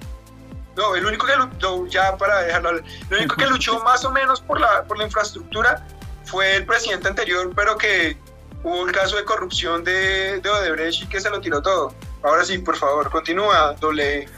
No, 0.75 0.95
el 0.95 1.05
único 1.05 1.27
que 1.27 1.35
luchó, 1.35 1.85
ya 1.87 2.17
para 2.17 2.41
dejarlo, 2.41 2.69
el 2.71 2.83
único 3.11 3.35
que 3.35 3.45
luchó 3.45 3.79
más 3.83 4.03
o 4.05 4.11
menos 4.11 4.41
por 4.41 4.59
la, 4.59 4.83
por 4.83 4.97
la 4.97 5.05
infraestructura 5.05 5.85
fue 6.25 6.55
el 6.55 6.65
presidente 6.65 7.07
anterior, 7.07 7.51
pero 7.55 7.77
que 7.77 8.17
hubo 8.63 8.85
el 8.87 8.91
caso 8.91 9.17
de 9.17 9.25
corrupción 9.25 9.83
de, 9.83 10.39
de 10.39 10.49
Odebrecht 10.49 11.03
y 11.03 11.07
que 11.07 11.19
se 11.19 11.29
lo 11.29 11.41
tiró 11.41 11.61
todo. 11.61 11.93
Ahora 12.23 12.45
sí, 12.45 12.57
por 12.57 12.77
favor, 12.77 13.09
continúa, 13.11 13.75
doble. 13.79 14.29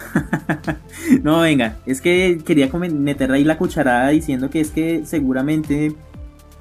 no, 1.21 1.41
venga, 1.41 1.77
es 1.85 2.01
que 2.01 2.41
quería 2.43 2.67
meter 2.67 3.31
ahí 3.31 3.43
la 3.43 3.57
cucharada 3.57 4.09
diciendo 4.09 4.49
que 4.49 4.59
es 4.59 4.71
que 4.71 5.05
seguramente 5.05 5.95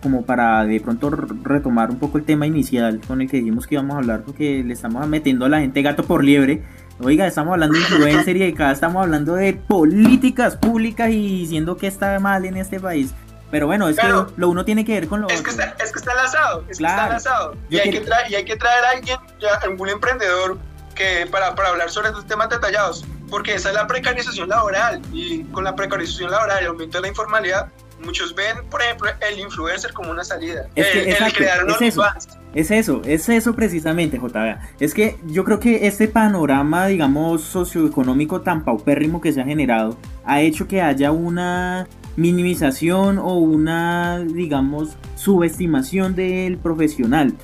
como 0.04 0.26
para 0.26 0.66
de 0.66 0.80
pronto 0.80 1.08
retomar 1.10 1.90
un 1.90 1.98
poco 1.98 2.18
el 2.18 2.26
tema 2.26 2.46
inicial 2.46 3.00
con 3.08 3.22
el 3.22 3.30
que 3.30 3.38
dijimos 3.38 3.66
que 3.66 3.76
íbamos 3.76 3.94
a 3.94 3.98
hablar, 4.00 4.22
porque 4.22 4.62
le 4.62 4.74
estamos 4.74 5.08
metiendo 5.08 5.46
a 5.46 5.48
la 5.48 5.60
gente 5.60 5.80
gato 5.80 6.04
por 6.04 6.22
liebre. 6.22 6.62
Oiga, 7.00 7.26
estamos 7.26 7.54
hablando 7.54 7.74
de 7.74 7.80
influencer 7.80 8.36
y 8.36 8.40
de 8.40 8.52
cada 8.52 8.72
estamos 8.72 9.02
hablando 9.02 9.34
de 9.34 9.54
políticas 9.54 10.56
públicas 10.56 11.08
y 11.08 11.40
diciendo 11.40 11.78
que 11.78 11.86
está 11.86 12.20
mal 12.20 12.44
en 12.44 12.58
este 12.58 12.78
país. 12.78 13.14
Pero 13.50 13.66
bueno, 13.66 13.88
es 13.88 13.98
que 13.98 14.06
lo, 14.06 14.48
uno 14.48 14.66
tiene 14.66 14.84
que 14.84 14.92
ver 14.92 15.08
con 15.08 15.22
lo 15.22 15.28
es 15.28 15.40
Que 15.40 15.50
está, 15.50 15.74
es 15.82 15.90
que 15.90 15.98
está 16.00 16.12
enlazado, 16.12 16.60
es 16.68 16.78
que 16.78 16.84
está 16.84 17.06
enlazado. 17.06 17.56
Y 17.70 17.78
hay, 17.78 17.90
que 17.90 18.00
traer, 18.00 18.30
y 18.30 18.34
hay 18.34 18.44
que 18.44 18.56
traer 18.56 18.84
a 18.84 18.90
alguien, 18.90 19.18
ya, 19.40 19.58
un 19.70 19.88
emprendedor, 19.88 20.58
que 20.94 21.26
para, 21.30 21.54
para 21.54 21.70
hablar 21.70 21.90
sobre 21.90 22.08
estos 22.08 22.26
temas 22.26 22.50
detallados. 22.50 23.06
Porque 23.30 23.54
esa 23.54 23.70
es 23.70 23.74
la 23.74 23.86
precarización 23.86 24.50
laboral. 24.50 25.00
Y 25.14 25.44
con 25.44 25.64
la 25.64 25.74
precarización 25.74 26.30
laboral 26.30 26.58
y 26.60 26.64
el 26.64 26.66
aumento 26.68 26.98
de 26.98 27.02
la 27.02 27.08
informalidad, 27.08 27.68
muchos 28.04 28.34
ven, 28.34 28.64
por 28.70 28.82
ejemplo, 28.82 29.10
el 29.20 29.40
influencer 29.40 29.92
como 29.92 30.10
una 30.10 30.24
salida. 30.24 30.68
Es 30.74 30.86
que, 30.88 31.10
es, 31.10 31.20
eso, 31.80 32.04
es 32.54 32.70
eso, 32.70 33.02
es 33.04 33.28
eso 33.28 33.54
precisamente, 33.54 34.18
JB. 34.18 34.58
Es 34.80 34.94
que 34.94 35.16
yo 35.26 35.44
creo 35.44 35.60
que 35.60 35.86
este 35.86 36.08
panorama, 36.08 36.86
digamos, 36.86 37.42
socioeconómico 37.42 38.42
tan 38.42 38.64
paupérrimo 38.64 39.20
que 39.20 39.32
se 39.32 39.40
ha 39.40 39.44
generado, 39.44 39.96
ha 40.24 40.40
hecho 40.40 40.68
que 40.68 40.80
haya 40.80 41.10
una 41.10 41.88
minimización 42.16 43.18
o 43.18 43.34
una, 43.38 44.20
digamos, 44.20 44.96
subestimación 45.16 46.14
del 46.14 46.58
profesional 46.58 47.34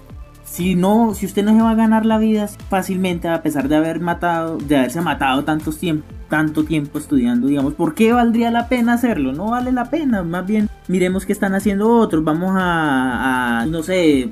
si 0.51 0.75
no, 0.75 1.15
si 1.15 1.27
usted 1.27 1.45
no 1.45 1.55
se 1.55 1.63
va 1.63 1.71
a 1.71 1.75
ganar 1.77 2.05
la 2.05 2.19
vida 2.19 2.49
fácilmente 2.69 3.29
a 3.29 3.41
pesar 3.41 3.69
de 3.69 3.77
haber 3.77 4.01
matado, 4.01 4.59
de 4.59 4.77
haberse 4.77 5.01
matado 5.01 5.45
tantos 5.45 5.79
tiempo, 5.79 6.05
tanto 6.29 6.65
tiempo 6.65 6.99
estudiando, 6.99 7.47
digamos, 7.47 7.75
¿por 7.75 7.95
qué 7.95 8.13
valdría 8.13 8.51
la 8.51 8.69
pena 8.69 8.95
hacerlo? 8.95 9.33
No 9.33 9.53
vale 9.53 9.71
la 9.71 9.91
pena, 9.91 10.25
más 10.25 10.45
bien 10.45 10.69
miremos 10.89 11.25
qué 11.25 11.33
están 11.33 11.55
haciendo 11.55 11.89
otros, 11.97 12.25
vamos 12.25 12.57
a, 12.57 13.61
a 13.61 13.67
no 13.67 13.85
sé, 13.85 14.31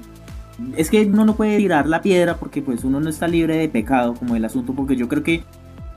es 0.76 0.90
que 0.90 1.04
uno 1.04 1.24
no 1.24 1.37
puede 1.37 1.57
tirar 1.57 1.87
la 1.87 2.02
piedra 2.02 2.37
porque 2.37 2.62
pues 2.62 2.83
uno 2.83 2.98
no 2.98 3.09
está 3.09 3.28
libre 3.28 3.57
de 3.57 3.68
pecado 3.68 4.14
como 4.14 4.35
el 4.35 4.44
asunto, 4.44 4.72
porque 4.72 4.96
yo 4.96 5.07
creo 5.07 5.22
que 5.22 5.44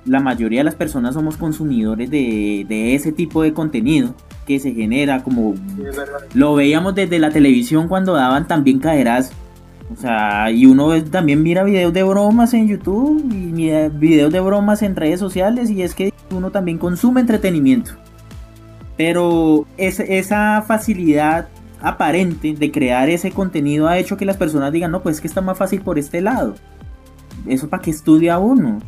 la 0.05 0.19
mayoría 0.19 0.59
de 0.59 0.65
las 0.65 0.75
personas 0.75 1.15
somos 1.15 1.35
consumidores 1.35 2.11
de, 2.11 2.67
de 2.69 2.93
ese 2.93 3.11
tipo 3.11 3.41
de 3.41 3.53
contenido 3.53 4.13
que 4.45 4.59
se 4.59 4.73
genera 4.73 5.23
como 5.23 5.55
lo 6.35 6.53
veíamos 6.53 6.93
desde 6.93 7.17
la 7.17 7.31
televisión 7.31 7.87
cuando 7.87 8.13
daban 8.13 8.47
también 8.47 8.79
caderas 8.79 9.31
o 9.91 9.95
sea, 9.99 10.51
y 10.51 10.65
uno 10.65 11.03
también 11.05 11.43
mira 11.43 11.63
videos 11.63 11.91
de 11.93 12.03
bromas 12.03 12.53
en 12.53 12.67
YouTube 12.67 13.19
y 13.31 13.51
mira 13.51 13.89
videos 13.89 14.31
de 14.31 14.39
bromas 14.39 14.81
en 14.83 14.95
redes 14.95 15.19
sociales 15.19 15.69
y 15.69 15.81
es 15.81 15.93
que 15.93 16.13
uno 16.31 16.51
también 16.51 16.77
consume 16.77 17.21
entretenimiento. 17.21 17.91
Pero 18.95 19.65
esa 19.77 20.61
facilidad 20.61 21.49
aparente 21.81 22.53
de 22.53 22.71
crear 22.71 23.09
ese 23.09 23.31
contenido 23.31 23.87
ha 23.87 23.97
hecho 23.97 24.15
que 24.15 24.25
las 24.25 24.37
personas 24.37 24.71
digan, 24.71 24.91
no, 24.91 25.01
pues 25.01 25.15
es 25.15 25.21
que 25.21 25.27
está 25.27 25.41
más 25.41 25.57
fácil 25.57 25.81
por 25.81 25.97
este 25.97 26.21
lado. 26.21 26.55
Eso 27.47 27.69
para 27.69 27.81
que 27.81 27.91
estudia 27.91 28.37
uno. 28.37 28.79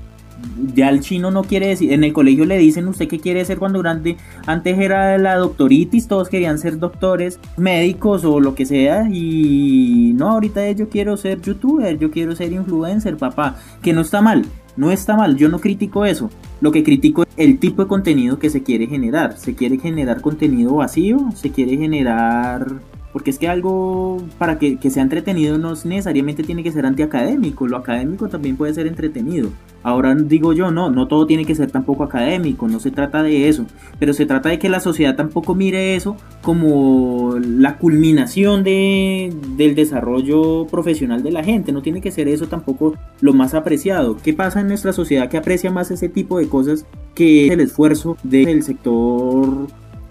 Ya 0.73 0.89
el 0.89 1.01
chino 1.01 1.32
no 1.32 1.43
quiere 1.43 1.67
decir, 1.67 1.93
en 1.93 2.03
el 2.03 2.13
colegio 2.13 2.45
le 2.45 2.58
dicen 2.58 2.88
usted 2.88 3.08
qué 3.08 3.19
quiere 3.19 3.43
ser 3.45 3.58
cuando 3.58 3.79
grande, 3.79 4.17
antes 4.45 4.77
era 4.77 5.17
la 5.17 5.36
doctoritis, 5.36 6.08
todos 6.08 6.29
querían 6.29 6.60
ser 6.60 6.79
doctores, 6.79 7.39
médicos 7.58 8.25
o 8.25 8.39
lo 8.39 8.56
que 8.56 8.65
sea 8.65 9.08
y 9.12 10.13
no, 10.15 10.29
ahorita 10.29 10.69
yo 10.71 10.89
quiero 10.89 11.17
ser 11.17 11.41
youtuber, 11.41 11.97
yo 11.97 12.12
quiero 12.12 12.36
ser 12.36 12.51
influencer, 12.51 13.17
papá, 13.17 13.58
que 13.82 13.93
no 13.93 14.01
está 14.01 14.21
mal, 14.21 14.45
no 14.75 14.91
está 14.91 15.15
mal, 15.15 15.38
yo 15.38 15.49
no 15.49 15.60
critico 15.60 16.06
eso, 16.06 16.29
lo 16.62 16.71
que 16.71 16.84
critico 16.84 17.23
es 17.23 17.29
el 17.38 17.60
tipo 17.60 17.84
de 17.84 17.88
contenido 17.88 18.39
que 18.39 18.49
se 18.49 18.63
quiere 18.63 18.88
generar, 18.88 19.38
se 19.38 19.56
quiere 19.56 19.77
generar 19.77 20.21
contenido 20.21 20.75
vacío, 20.75 21.29
se 21.36 21.51
quiere 21.51 21.77
generar 21.77 22.67
porque 23.13 23.30
es 23.30 23.38
que 23.38 23.47
algo 23.47 24.17
para 24.39 24.58
que, 24.58 24.78
sea 24.89 25.04
entretenido 25.04 25.58
no 25.60 25.76
necesariamente 25.86 26.43
tiene 26.43 26.63
que 26.63 26.71
ser 26.71 26.86
antiacadémico, 26.86 27.67
lo 27.67 27.78
académico 27.78 28.28
también 28.28 28.58
puede 28.58 28.73
ser 28.73 28.88
entretenido. 28.88 29.49
Ahora 29.84 30.15
digo 30.15 30.54
yo, 30.54 30.71
no, 30.71 30.89
no 30.89 31.08
todo 31.08 31.28
tiene 31.28 31.45
que 31.45 31.56
ser 31.56 31.69
tampoco 31.69 32.04
académico, 32.04 32.67
no 32.67 32.80
se 32.80 32.89
trata 32.89 33.21
de 33.21 33.47
eso, 33.49 33.65
pero 33.99 34.13
se 34.13 34.26
trata 34.26 34.49
de 34.49 34.58
que 34.58 34.67
la 34.67 34.80
sociedad 34.80 35.15
tampoco 35.15 35.54
mire 35.54 35.95
eso 35.95 36.17
como 36.41 37.38
la 37.39 37.78
culminación 37.78 38.63
de, 38.63 39.32
del 39.58 39.76
desarrollo 39.76 40.65
profesional 40.65 41.21
de 41.21 41.32
la 41.32 41.43
gente, 41.43 41.71
no 41.71 41.84
tiene 41.84 42.02
que 42.02 42.12
ser 42.12 42.28
eso 42.28 42.47
tampoco 42.47 42.95
lo 43.21 43.34
más 43.34 43.54
apreciado. 43.54 44.17
¿Qué 44.17 44.34
pasa 44.34 44.62
en 44.62 44.69
nuestra 44.69 44.91
sociedad 44.91 45.30
que 45.30 45.38
aprecia 45.38 45.71
más 45.71 45.91
ese 45.91 46.10
tipo 46.10 46.39
de 46.39 46.47
cosas 46.47 46.86
que 47.13 47.47
el 47.47 47.60
esfuerzo 47.60 48.17
del 48.23 48.63
sector 48.63 49.67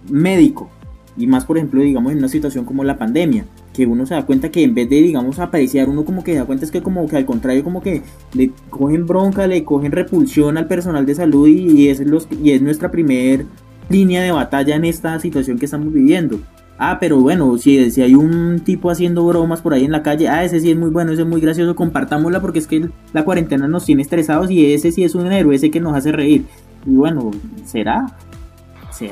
médico? 0.09 0.71
Y 1.17 1.27
más, 1.27 1.45
por 1.45 1.59
ejemplo, 1.59 1.83
digamos, 1.83 2.13
en 2.13 2.19
una 2.19 2.29
situación 2.29 2.65
como 2.65 2.85
la 2.85 2.97
pandemia, 2.97 3.45
que 3.75 3.87
uno 3.87 4.07
se 4.07 4.15
da 4.15 4.25
cuenta 4.25 4.51
que 4.51 4.63
en 4.63 4.75
vez 4.75 4.89
de, 4.89 4.97
digamos, 4.97 5.39
apreciar, 5.39 5.89
uno 5.89 6.05
como 6.05 6.25
que 6.25 6.33
se 6.33 6.39
da 6.39 6.45
cuenta 6.45 6.65
es 6.65 6.71
que 6.71 6.83
como 6.83 7.07
que 7.07 7.17
al 7.17 7.27
contrario, 7.27 7.63
como 7.65 7.83
que 7.83 8.03
le 8.35 8.51
cogen 8.71 9.07
bronca, 9.07 9.47
le 9.47 9.65
cogen 9.65 9.93
repulsión 9.93 10.57
al 10.57 10.67
personal 10.67 11.05
de 11.05 11.15
salud 11.15 11.49
y, 11.49 11.89
es, 11.89 12.01
los, 12.01 12.29
y 12.43 12.53
es 12.53 12.63
nuestra 12.63 12.91
primer 12.91 13.47
línea 13.91 14.23
de 14.23 14.33
batalla 14.33 14.77
en 14.77 14.85
esta 14.85 15.19
situación 15.19 15.59
que 15.59 15.67
estamos 15.67 15.93
viviendo. 15.93 16.41
Ah, 16.79 16.97
pero 16.99 17.21
bueno, 17.21 17.59
si, 17.59 17.91
si 17.91 18.03
hay 18.03 18.15
un 18.15 18.61
tipo 18.65 18.91
haciendo 18.91 19.25
bromas 19.25 19.61
por 19.61 19.75
ahí 19.75 19.85
en 19.85 19.93
la 19.93 20.03
calle, 20.03 20.29
ah, 20.29 20.43
ese 20.43 20.59
sí 20.59 20.71
es 20.71 20.77
muy 20.77 20.91
bueno, 20.91 21.13
ese 21.13 21.23
es 21.23 21.29
muy 21.29 21.41
gracioso, 21.41 21.77
compartámosla 21.77 22.41
porque 22.41 22.59
es 22.59 22.67
que 22.67 22.89
la 23.13 23.25
cuarentena 23.25 23.69
nos 23.69 23.85
tiene 23.85 24.03
estresados 24.03 24.51
y 24.51 24.73
ese 24.73 24.91
sí 24.91 25.05
es 25.05 25.15
un 25.15 25.31
héroe, 25.31 25.55
ese 25.55 25.71
que 25.71 25.81
nos 25.81 25.95
hace 25.95 26.11
reír. 26.11 26.45
Y 26.87 26.95
bueno, 26.95 27.31
¿será? 27.65 28.07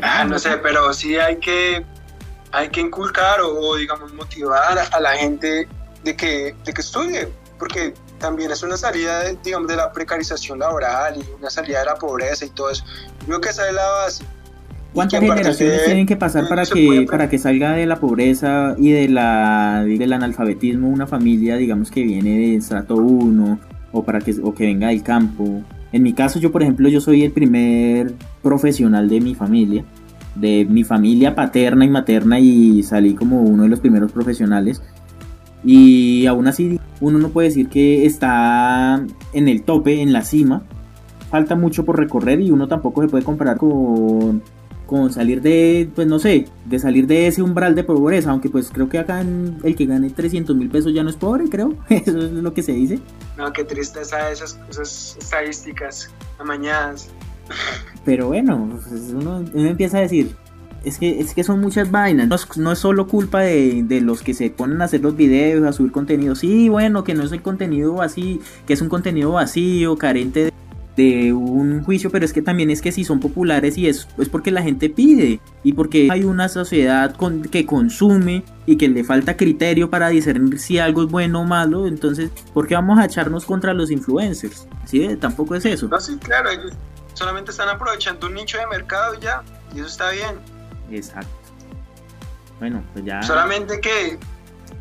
Ah, 0.02 0.24
no 0.24 0.38
sé, 0.38 0.56
pero 0.58 0.92
sí 0.92 1.16
hay 1.16 1.36
que, 1.36 1.84
hay 2.52 2.68
que 2.68 2.80
inculcar 2.80 3.40
o, 3.40 3.76
digamos, 3.76 4.12
motivar 4.12 4.78
a 4.78 5.00
la 5.00 5.12
gente 5.12 5.68
de 6.04 6.16
que, 6.16 6.54
de 6.64 6.72
que 6.72 6.80
estudie, 6.80 7.28
porque 7.58 7.94
también 8.18 8.50
es 8.50 8.62
una 8.62 8.76
salida, 8.76 9.20
de, 9.20 9.36
digamos, 9.42 9.68
de 9.68 9.76
la 9.76 9.92
precarización 9.92 10.58
laboral 10.58 11.16
y 11.16 11.24
una 11.38 11.50
salida 11.50 11.80
de 11.80 11.86
la 11.86 11.94
pobreza 11.96 12.44
y 12.44 12.50
todo 12.50 12.70
eso. 12.70 12.84
creo 13.26 13.40
que 13.40 13.48
esa 13.48 13.68
es 13.68 13.74
la 13.74 13.88
base. 13.88 14.24
¿Cuántas 14.92 15.20
generaciones 15.20 15.84
tienen 15.84 16.06
que 16.06 16.16
pasar 16.16 16.48
para 16.48 16.66
que, 16.66 17.06
para 17.08 17.28
que 17.28 17.38
salga 17.38 17.72
de 17.72 17.86
la 17.86 18.00
pobreza 18.00 18.74
y 18.76 18.90
de 18.90 19.08
la, 19.08 19.84
del 19.86 20.12
analfabetismo 20.12 20.88
una 20.88 21.06
familia, 21.06 21.56
digamos, 21.56 21.90
que 21.90 22.02
viene 22.02 22.36
de 22.38 22.56
estrato 22.56 22.96
1 22.96 23.60
o, 23.92 24.04
para 24.04 24.20
que, 24.20 24.34
o 24.42 24.52
que 24.52 24.64
venga 24.64 24.88
del 24.88 25.02
campo? 25.04 25.62
En 25.92 26.02
mi 26.02 26.12
caso, 26.12 26.38
yo 26.38 26.52
por 26.52 26.62
ejemplo, 26.62 26.88
yo 26.88 27.00
soy 27.00 27.24
el 27.24 27.32
primer 27.32 28.14
profesional 28.42 29.08
de 29.08 29.20
mi 29.20 29.34
familia, 29.34 29.84
de 30.34 30.64
mi 30.68 30.84
familia 30.84 31.34
paterna 31.34 31.84
y 31.84 31.88
materna 31.88 32.38
y 32.38 32.82
salí 32.82 33.14
como 33.14 33.42
uno 33.42 33.64
de 33.64 33.68
los 33.68 33.80
primeros 33.80 34.12
profesionales. 34.12 34.82
Y 35.64 36.26
aún 36.26 36.46
así, 36.46 36.78
uno 37.00 37.18
no 37.18 37.30
puede 37.30 37.48
decir 37.48 37.68
que 37.68 38.06
está 38.06 39.04
en 39.32 39.48
el 39.48 39.62
tope, 39.62 40.00
en 40.00 40.12
la 40.12 40.22
cima. 40.22 40.62
Falta 41.30 41.54
mucho 41.54 41.84
por 41.84 41.98
recorrer 41.98 42.40
y 42.40 42.50
uno 42.50 42.66
tampoco 42.66 43.02
se 43.02 43.08
puede 43.08 43.24
comparar 43.24 43.58
con 43.58 44.42
con 44.90 45.12
salir 45.12 45.40
de, 45.40 45.88
pues 45.94 46.08
no 46.08 46.18
sé, 46.18 46.46
de 46.64 46.80
salir 46.80 47.06
de 47.06 47.28
ese 47.28 47.42
umbral 47.42 47.76
de 47.76 47.84
pobreza, 47.84 48.32
aunque 48.32 48.50
pues 48.50 48.70
creo 48.72 48.88
que 48.88 48.98
acá 48.98 49.20
el 49.20 49.76
que 49.76 49.86
gane 49.86 50.10
300 50.10 50.56
mil 50.56 50.68
pesos 50.68 50.92
ya 50.92 51.04
no 51.04 51.10
es 51.10 51.14
pobre, 51.14 51.48
creo, 51.48 51.76
eso 51.88 52.18
es 52.18 52.32
lo 52.32 52.52
que 52.52 52.64
se 52.64 52.72
dice. 52.72 52.98
No, 53.38 53.52
qué 53.52 53.62
tristeza 53.62 54.32
esas, 54.32 54.58
esas 54.68 55.16
estadísticas 55.16 56.10
amañadas. 56.40 57.08
Pero 58.04 58.26
bueno, 58.26 58.80
pues, 58.88 59.12
uno, 59.14 59.44
empieza 59.54 59.98
a 59.98 60.00
decir, 60.00 60.34
es 60.84 60.98
que, 60.98 61.20
es 61.20 61.34
que 61.34 61.44
son 61.44 61.60
muchas 61.60 61.92
vainas. 61.92 62.28
No, 62.56 62.72
es 62.72 62.78
solo 62.80 63.06
culpa 63.06 63.42
de, 63.42 63.84
de, 63.84 64.00
los 64.00 64.22
que 64.22 64.34
se 64.34 64.50
ponen 64.50 64.82
a 64.82 64.86
hacer 64.86 65.02
los 65.02 65.14
videos, 65.14 65.64
a 65.68 65.72
subir 65.72 65.92
contenido. 65.92 66.34
Sí, 66.34 66.68
bueno, 66.68 67.04
que 67.04 67.14
no 67.14 67.22
es 67.22 67.30
el 67.30 67.42
contenido 67.42 68.02
así, 68.02 68.40
que 68.66 68.72
es 68.72 68.82
un 68.82 68.88
contenido 68.88 69.30
vacío, 69.30 69.96
carente 69.96 70.46
de 70.46 70.52
de 70.96 71.32
un 71.32 71.82
juicio, 71.84 72.10
pero 72.10 72.24
es 72.24 72.32
que 72.32 72.42
también 72.42 72.70
es 72.70 72.82
que 72.82 72.92
si 72.92 73.04
son 73.04 73.20
populares 73.20 73.78
y 73.78 73.86
es, 73.86 74.08
es 74.18 74.28
porque 74.28 74.50
la 74.50 74.62
gente 74.62 74.90
pide 74.90 75.40
y 75.62 75.72
porque 75.72 76.08
hay 76.10 76.24
una 76.24 76.48
sociedad 76.48 77.14
con, 77.14 77.42
que 77.42 77.64
consume 77.64 78.44
y 78.66 78.76
que 78.76 78.88
le 78.88 79.04
falta 79.04 79.36
criterio 79.36 79.90
para 79.90 80.08
discernir 80.08 80.58
si 80.58 80.78
algo 80.78 81.04
es 81.04 81.10
bueno 81.10 81.40
o 81.40 81.44
malo, 81.44 81.86
entonces, 81.86 82.30
¿por 82.52 82.66
qué 82.66 82.74
vamos 82.74 82.98
a 82.98 83.04
echarnos 83.04 83.44
contra 83.44 83.72
los 83.72 83.90
influencers? 83.90 84.66
¿Sí? 84.84 85.16
Tampoco 85.16 85.54
es 85.54 85.64
eso. 85.64 85.88
No, 85.88 86.00
sí, 86.00 86.16
claro, 86.18 86.50
ellos 86.50 86.72
solamente 87.14 87.50
están 87.50 87.68
aprovechando 87.68 88.26
un 88.26 88.34
nicho 88.34 88.58
de 88.58 88.66
mercado 88.66 89.14
y 89.14 89.20
ya, 89.20 89.42
y 89.74 89.78
eso 89.78 89.86
está 89.86 90.10
bien. 90.10 90.36
Exacto. 90.90 91.30
Bueno, 92.58 92.82
pues 92.92 93.04
ya. 93.04 93.22
Solamente 93.22 93.80
que 93.80 94.18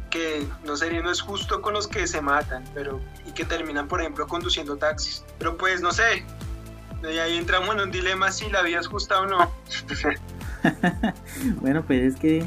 que 0.10 0.46
no 0.66 0.76
sería 0.76 1.02
no 1.02 1.12
es 1.12 1.22
justo 1.22 1.62
con 1.62 1.74
los 1.74 1.88
que 1.88 2.08
se 2.08 2.22
matan, 2.22 2.64
pero 2.74 3.00
y 3.26 3.32
que 3.32 3.46
terminan, 3.46 3.88
por 3.88 4.02
ejemplo, 4.02 4.28
conduciendo 4.28 4.78
taxis. 4.78 5.24
Pero 5.38 5.58
pues 5.58 5.82
no 5.82 5.92
sé, 5.92 6.26
y 7.04 7.18
ahí 7.18 7.38
entramos 7.38 7.76
en 7.76 7.82
un 7.82 7.92
dilema 7.92 8.32
si 8.32 8.50
la 8.50 8.62
vida 8.62 8.80
es 8.80 8.88
justa 8.88 9.22
o 9.22 9.26
no. 9.26 9.52
bueno, 11.62 11.84
pues 11.86 12.14
es 12.14 12.20
que 12.20 12.46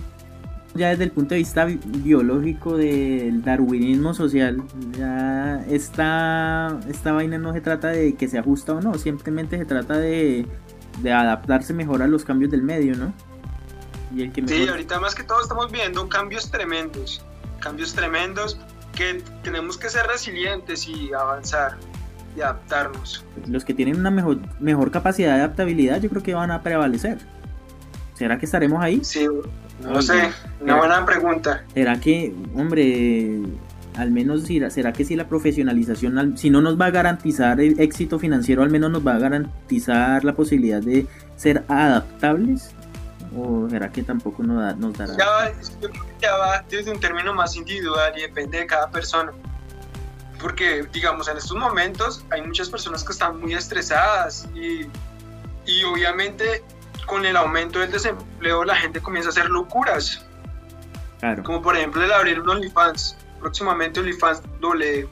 ya 0.75 0.91
desde 0.91 1.05
el 1.05 1.11
punto 1.11 1.35
de 1.35 1.39
vista 1.39 1.65
biológico 1.65 2.77
del 2.77 3.43
darwinismo 3.43 4.15
social, 4.15 4.63
ya 4.97 5.65
esta, 5.69 6.79
esta 6.89 7.13
vaina 7.13 7.39
no 7.39 7.53
se 7.53 7.61
trata 7.61 7.89
de 7.89 8.15
que 8.15 8.29
sea 8.29 8.43
justa 8.43 8.75
o 8.75 8.81
no, 8.81 8.95
simplemente 8.95 9.59
se 9.59 9.65
trata 9.65 9.99
de, 9.99 10.47
de 11.01 11.13
adaptarse 11.13 11.73
mejor 11.73 12.03
a 12.03 12.07
los 12.07 12.25
cambios 12.25 12.51
del 12.51 12.63
medio, 12.63 12.97
¿no? 12.97 13.13
Y 14.15 14.23
el 14.23 14.33
que 14.33 14.47
Sí, 14.47 14.69
ahorita 14.69 15.01
más 15.01 15.15
que 15.15 15.23
todo 15.23 15.41
estamos 15.41 15.71
viendo 15.73 16.07
cambios 16.09 16.51
tremendos 16.51 17.23
cambios 17.63 17.95
tremendos 17.95 18.59
que 18.95 19.23
tenemos 19.43 19.79
que 19.79 19.89
ser 19.89 20.07
resilientes 20.07 20.87
y 20.87 21.13
avanzar 21.13 21.77
y 22.37 22.41
adaptarnos. 22.41 23.25
Los 23.47 23.65
que 23.65 23.75
tienen 23.75 23.99
una 23.99 24.11
mejor, 24.11 24.41
mejor 24.61 24.91
capacidad 24.91 25.35
de 25.35 25.41
adaptabilidad 25.43 26.01
yo 26.01 26.11
creo 26.11 26.23
que 26.23 26.35
van 26.35 26.51
a 26.51 26.63
prevalecer. 26.63 27.19
¿Será 28.15 28.39
que 28.39 28.45
estaremos 28.45 28.83
ahí? 28.83 29.01
Sí, 29.03 29.27
no 29.83 30.03
sé, 30.03 30.31
una 30.61 30.77
buena 30.77 31.05
pregunta. 31.07 31.65
¿Será 31.75 31.99
que, 31.99 32.35
hombre, 32.55 33.41
al 33.97 34.11
menos 34.11 34.45
será 34.71 34.93
que 34.93 35.05
si 35.05 35.17
la 35.17 35.29
profesionalización, 35.29 36.37
si 36.37 36.51
no 36.51 36.61
nos 36.61 36.81
va 36.81 36.87
a 36.87 36.91
garantizar 36.91 37.61
el 37.61 37.81
éxito 37.81 38.19
financiero, 38.19 38.63
al 38.63 38.71
menos 38.71 38.91
nos 38.91 39.07
va 39.07 39.15
a 39.15 39.19
garantizar 39.19 40.25
la 40.25 40.35
posibilidad 40.35 40.83
de 40.83 41.07
ser 41.37 41.65
adaptables? 41.69 42.75
¿O 43.37 43.69
será 43.69 43.91
que 43.91 44.03
tampoco 44.03 44.43
nos, 44.43 44.77
nos 44.77 44.93
dará? 44.97 45.17
Ya, 45.17 45.53
yo 45.81 45.91
creo 45.91 46.05
que 46.05 46.13
ya 46.21 46.37
va 46.37 46.65
desde 46.69 46.91
un 46.91 47.01
término 47.01 47.33
más 47.33 47.57
individual 47.57 48.13
y 48.17 48.23
depende 48.23 48.59
de 48.59 48.67
cada 48.67 48.91
persona. 48.91 49.33
Porque, 50.41 50.87
digamos, 50.93 51.29
en 51.29 51.37
estos 51.37 51.57
momentos 51.57 52.25
hay 52.31 52.43
muchas 52.43 52.69
personas 52.69 53.05
que 53.05 53.13
están 53.13 53.41
muy 53.41 53.55
estresadas 53.55 54.49
y, 54.55 54.87
y 55.67 55.85
obviamente 55.85 56.63
con 57.07 57.25
el 57.25 57.37
aumento 57.37 57.79
del 57.79 57.91
desempleo 57.91 58.65
la 58.65 58.75
gente 58.77 59.01
comienza 59.01 59.29
a 59.29 59.33
hacer 59.33 59.49
locuras. 59.49 60.25
Claro. 61.21 61.43
Como 61.43 61.63
por 61.63 61.77
ejemplo 61.77 62.03
el 62.03 62.13
abrir 62.13 62.41
un 62.41 62.49
OnlyFans. 62.49 63.17
Próximamente 63.41 64.01
OnlyFans 64.01 64.43
doble. 64.61 65.09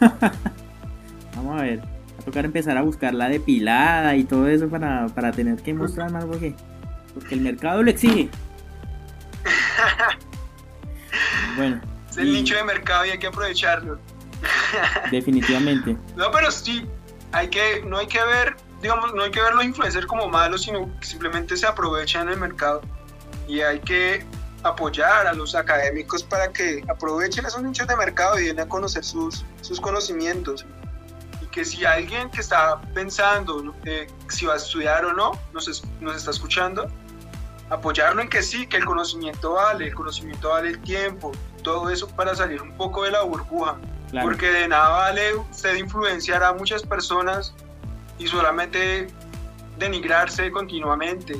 Vamos 1.36 1.60
a 1.60 1.62
ver. 1.62 1.80
Va 1.80 2.22
a 2.22 2.24
tocar 2.24 2.44
empezar 2.44 2.76
a 2.76 2.82
buscar 2.82 3.14
la 3.14 3.28
depilada 3.28 4.16
y 4.16 4.24
todo 4.24 4.48
eso 4.48 4.68
para, 4.68 5.06
para 5.08 5.32
tener 5.32 5.56
que 5.62 5.74
mostrar 5.74 6.10
más 6.10 6.24
porque 6.24 6.54
porque 7.14 7.34
el 7.34 7.40
mercado 7.40 7.82
lo 7.82 7.90
exige. 7.90 8.28
bueno. 11.56 11.80
Es 12.08 12.16
el 12.16 12.32
nicho 12.32 12.56
de 12.56 12.64
mercado 12.64 13.06
y 13.06 13.10
hay 13.10 13.18
que 13.18 13.28
aprovecharlo. 13.28 13.98
definitivamente. 15.10 15.96
No, 16.16 16.30
pero 16.30 16.50
sí, 16.50 16.86
hay 17.32 17.48
que, 17.48 17.82
no 17.84 17.98
hay 17.98 18.06
que 18.06 18.22
ver, 18.22 18.56
digamos, 18.82 19.14
no 19.14 19.22
hay 19.22 19.30
que 19.30 19.40
ver 19.40 19.54
los 19.54 19.64
influencers 19.64 20.06
como 20.06 20.28
malos, 20.28 20.62
sino 20.62 20.90
que 20.98 21.06
simplemente 21.06 21.56
se 21.56 21.66
aprovechan 21.66 22.28
el 22.28 22.38
mercado. 22.38 22.82
Y 23.46 23.60
hay 23.60 23.80
que 23.80 24.24
apoyar 24.62 25.26
a 25.26 25.32
los 25.32 25.54
académicos 25.54 26.22
para 26.22 26.52
que 26.52 26.84
aprovechen 26.88 27.46
esos 27.46 27.62
nichos 27.62 27.86
de 27.86 27.96
mercado 27.96 28.38
y 28.38 28.46
den 28.46 28.60
a 28.60 28.68
conocer 28.68 29.04
sus, 29.04 29.44
sus 29.60 29.80
conocimientos. 29.80 30.66
Y 31.42 31.46
que 31.46 31.64
si 31.64 31.84
alguien 31.84 32.30
que 32.30 32.40
está 32.40 32.80
pensando 32.94 33.74
eh, 33.84 34.06
si 34.28 34.46
va 34.46 34.54
a 34.54 34.56
estudiar 34.56 35.04
o 35.04 35.12
no, 35.12 35.32
nos, 35.52 35.82
nos 36.00 36.16
está 36.16 36.30
escuchando, 36.30 36.90
apoyarlo 37.70 38.20
en 38.20 38.28
que 38.28 38.42
sí, 38.42 38.66
que 38.66 38.76
el 38.76 38.84
conocimiento 38.84 39.52
vale, 39.52 39.86
el 39.86 39.94
conocimiento 39.94 40.50
vale 40.50 40.70
el 40.70 40.80
tiempo, 40.80 41.32
todo 41.62 41.88
eso 41.88 42.08
para 42.08 42.34
salir 42.34 42.60
un 42.60 42.72
poco 42.72 43.04
de 43.04 43.12
la 43.12 43.22
burbuja. 43.22 43.76
Porque 44.22 44.50
de 44.50 44.66
nada 44.66 44.88
vale 44.88 45.36
usted 45.36 45.76
influenciar 45.76 46.42
a 46.42 46.52
muchas 46.52 46.82
personas 46.82 47.54
y 48.18 48.26
solamente 48.26 49.06
denigrarse 49.78 50.50
continuamente. 50.50 51.36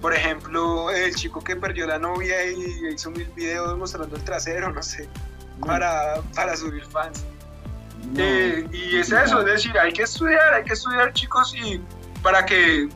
Por 0.00 0.14
ejemplo, 0.14 0.90
el 0.90 1.14
chico 1.14 1.44
que 1.44 1.54
perdió 1.54 1.86
la 1.86 1.98
novia 1.98 2.50
y 2.50 2.88
hizo 2.94 3.10
mil 3.10 3.28
videos 3.36 3.76
mostrando 3.76 4.16
el 4.16 4.24
trasero, 4.24 4.72
no 4.72 4.82
sé, 4.82 5.06
para, 5.60 6.22
para 6.34 6.56
subir 6.56 6.84
fans. 6.86 7.24
Eh, 8.16 8.66
y 8.72 8.96
es 8.96 9.12
eso, 9.12 9.40
es 9.40 9.46
decir, 9.46 9.78
hay 9.78 9.92
que 9.92 10.02
estudiar, 10.02 10.54
hay 10.54 10.64
que 10.64 10.72
estudiar 10.72 11.12
chicos 11.12 11.54
y 11.54 11.80
para 12.22 12.44
que, 12.44 12.88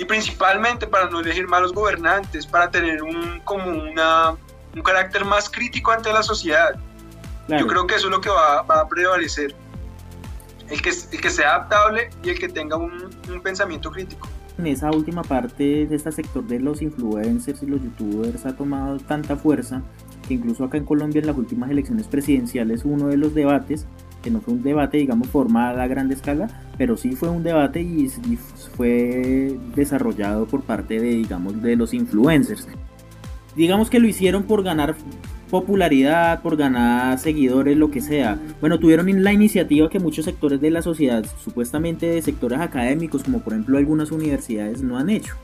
y 0.00 0.06
principalmente 0.06 0.86
para 0.86 1.10
no 1.10 1.20
elegir 1.20 1.46
malos 1.46 1.74
gobernantes, 1.74 2.46
para 2.46 2.70
tener 2.70 3.02
un, 3.02 3.38
como 3.44 3.70
una, 3.70 4.30
un 4.74 4.82
carácter 4.82 5.26
más 5.26 5.50
crítico 5.50 5.92
ante 5.92 6.10
la 6.10 6.22
sociedad. 6.22 6.74
Yo 7.48 7.66
creo 7.66 7.86
que 7.86 7.96
eso 7.96 8.06
es 8.06 8.10
lo 8.10 8.20
que 8.20 8.30
va, 8.30 8.62
va 8.62 8.80
a 8.80 8.88
prevalecer. 8.88 9.54
El 10.70 10.80
que, 10.80 10.88
el 10.88 11.20
que 11.20 11.30
sea 11.30 11.56
adaptable 11.56 12.08
y 12.22 12.30
el 12.30 12.38
que 12.38 12.48
tenga 12.48 12.76
un, 12.76 13.10
un 13.28 13.42
pensamiento 13.42 13.90
crítico 13.90 14.26
en 14.56 14.66
esa 14.66 14.90
última 14.90 15.22
parte 15.22 15.86
de 15.86 15.96
este 15.96 16.12
sector 16.12 16.44
de 16.46 16.60
los 16.60 16.82
influencers 16.82 17.62
y 17.62 17.66
los 17.66 17.82
youtubers 17.82 18.44
ha 18.44 18.54
tomado 18.54 18.98
tanta 18.98 19.34
fuerza 19.36 19.82
que 20.28 20.34
incluso 20.34 20.64
acá 20.64 20.76
en 20.76 20.84
Colombia 20.84 21.20
en 21.20 21.26
las 21.26 21.36
últimas 21.36 21.70
elecciones 21.70 22.06
presidenciales 22.06 22.84
uno 22.84 23.08
de 23.08 23.16
los 23.16 23.34
debates 23.34 23.86
que 24.22 24.30
no 24.30 24.40
fue 24.40 24.54
un 24.54 24.62
debate, 24.62 24.98
digamos, 24.98 25.28
formado 25.28 25.80
a 25.80 25.86
gran 25.86 26.10
escala, 26.12 26.48
pero 26.76 26.96
sí 26.96 27.12
fue 27.12 27.28
un 27.28 27.42
debate 27.42 27.80
y, 27.80 28.10
fue 28.80 29.58
desarrollado 29.76 30.46
por 30.46 30.62
parte 30.62 30.98
de, 30.98 31.10
digamos, 31.10 31.60
de 31.60 31.76
los 31.76 31.92
influencers. 31.92 32.66
Digamos 33.54 33.90
que 33.90 34.00
lo 34.00 34.08
hicieron 34.08 34.44
por 34.44 34.62
ganar 34.62 34.96
popularidad, 35.50 36.40
por 36.40 36.56
ganar 36.56 37.18
seguidores, 37.18 37.76
lo 37.76 37.90
que 37.90 38.00
sea. 38.00 38.40
Bueno, 38.58 38.78
tuvieron 38.78 39.22
la 39.22 39.34
iniciativa 39.34 39.90
que 39.90 39.98
muchos 39.98 40.24
sectores 40.24 40.62
de 40.62 40.70
la 40.70 40.80
sociedad, 40.80 41.26
supuestamente 41.44 42.06
de 42.06 42.22
sectores 42.22 42.58
académicos, 42.58 43.22
como 43.22 43.40
por 43.40 43.52
ejemplo 43.52 43.76
algunas 43.76 44.12
universidades, 44.12 44.80
no 44.80 44.96
han 44.96 45.10
hecho. 45.10 45.34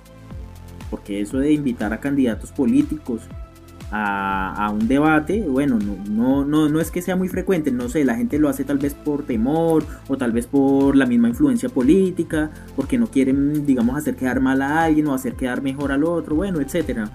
Porque 0.90 1.20
eso 1.20 1.37
de 1.37 1.53
invitar 1.53 1.92
a 1.92 2.01
candidatos 2.01 2.53
políticos 2.53 3.20
a, 3.90 4.70
un 4.72 4.88
debate, 4.88 5.42
bueno, 5.49 5.79
no, 6.11 6.44
no, 6.44 6.68
no, 6.68 6.81
es 6.81 6.90
que 6.90 7.03
sea 7.03 7.16
muy 7.16 7.29
frecuente, 7.29 7.70
no 7.70 7.88
sé, 7.88 8.05
la 8.05 8.16
gente 8.16 8.38
lo 8.38 8.49
hace 8.49 8.64
tal 8.64 8.79
vez 8.79 8.94
por 8.94 9.25
temor 9.25 9.85
o 10.09 10.16
tal 10.16 10.33
vez 10.33 10.46
por 10.46 10.96
la 10.96 11.07
misma 11.07 11.29
influencia 11.29 11.68
política, 11.68 12.51
porque 12.75 12.99
no 12.99 13.07
quieren, 13.07 13.64
digamos, 13.64 13.96
hacer 13.96 14.16
quedar 14.16 14.40
mal 14.40 14.62
a 14.62 14.85
alguien 14.85 15.07
o 15.07 15.14
hacer 15.14 15.35
quedar 15.35 15.62
mejor 15.62 15.92
al 15.92 16.05
otro, 16.05 16.35
bueno, 16.35 16.61
etcétera. 16.61 17.11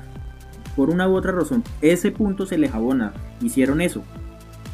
Por 0.75 0.89
una 0.89 1.09
u 1.09 1.15
otra 1.15 1.33
razón, 1.33 1.63
ese 1.81 2.11
punto 2.11 2.45
se 2.45 2.57
les 2.57 2.73
abona. 2.73 3.11
Hicieron 3.41 3.81
eso, 3.81 4.03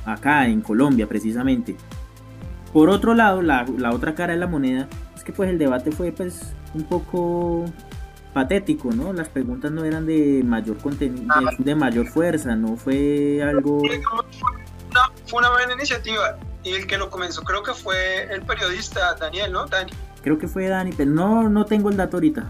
acá 0.06 0.48
en 0.48 0.62
Colombia 0.62 1.08
precisamente. 1.08 1.76
Por 2.72 2.90
otro 2.90 3.16
lado, 3.16 3.42
la, 3.42 3.66
la 3.78 3.92
otra 3.92 4.14
cara 4.14 4.34
de 4.34 4.40
la 4.40 4.46
moneda 4.46 4.88
es 5.16 5.24
que 5.24 5.34
pues 5.34 5.50
el 5.50 5.58
debate 5.58 5.92
fue 5.92 6.12
pues 6.12 6.54
un 6.76 6.84
poco 6.84 7.66
patético, 8.34 8.92
¿no? 8.92 9.14
Las 9.14 9.30
preguntas 9.30 9.72
no 9.72 9.84
eran 9.84 10.06
de 10.06 10.42
mayor 10.44 10.78
contenido, 10.78 11.28
de, 11.58 11.76
mayor 11.76 12.08
fuerza, 12.08 12.56
no 12.56 12.78
fue 12.78 13.42
algo... 13.44 13.82
fue 15.26 15.40
una 15.40 15.50
buena 15.50 15.74
iniciativa 15.74 16.38
y 16.64 16.74
el 16.74 16.88
que 16.88 16.98
lo 16.98 17.10
comenzó 17.10 17.44
creo 17.44 17.64
que 17.64 17.74
fue 17.74 18.24
el 18.32 18.42
periodista 18.44 19.16
Daniel, 19.16 19.52
¿no? 19.52 19.66
Dani. 19.66 19.92
Creo 20.22 20.38
que 20.38 20.48
fue 20.48 20.68
Dani, 20.68 20.92
pero 20.92 21.12
no, 21.12 21.50
no 21.50 21.66
tengo 21.66 21.90
el 21.90 21.98
dato 21.98 22.18
ahorita. 22.18 22.48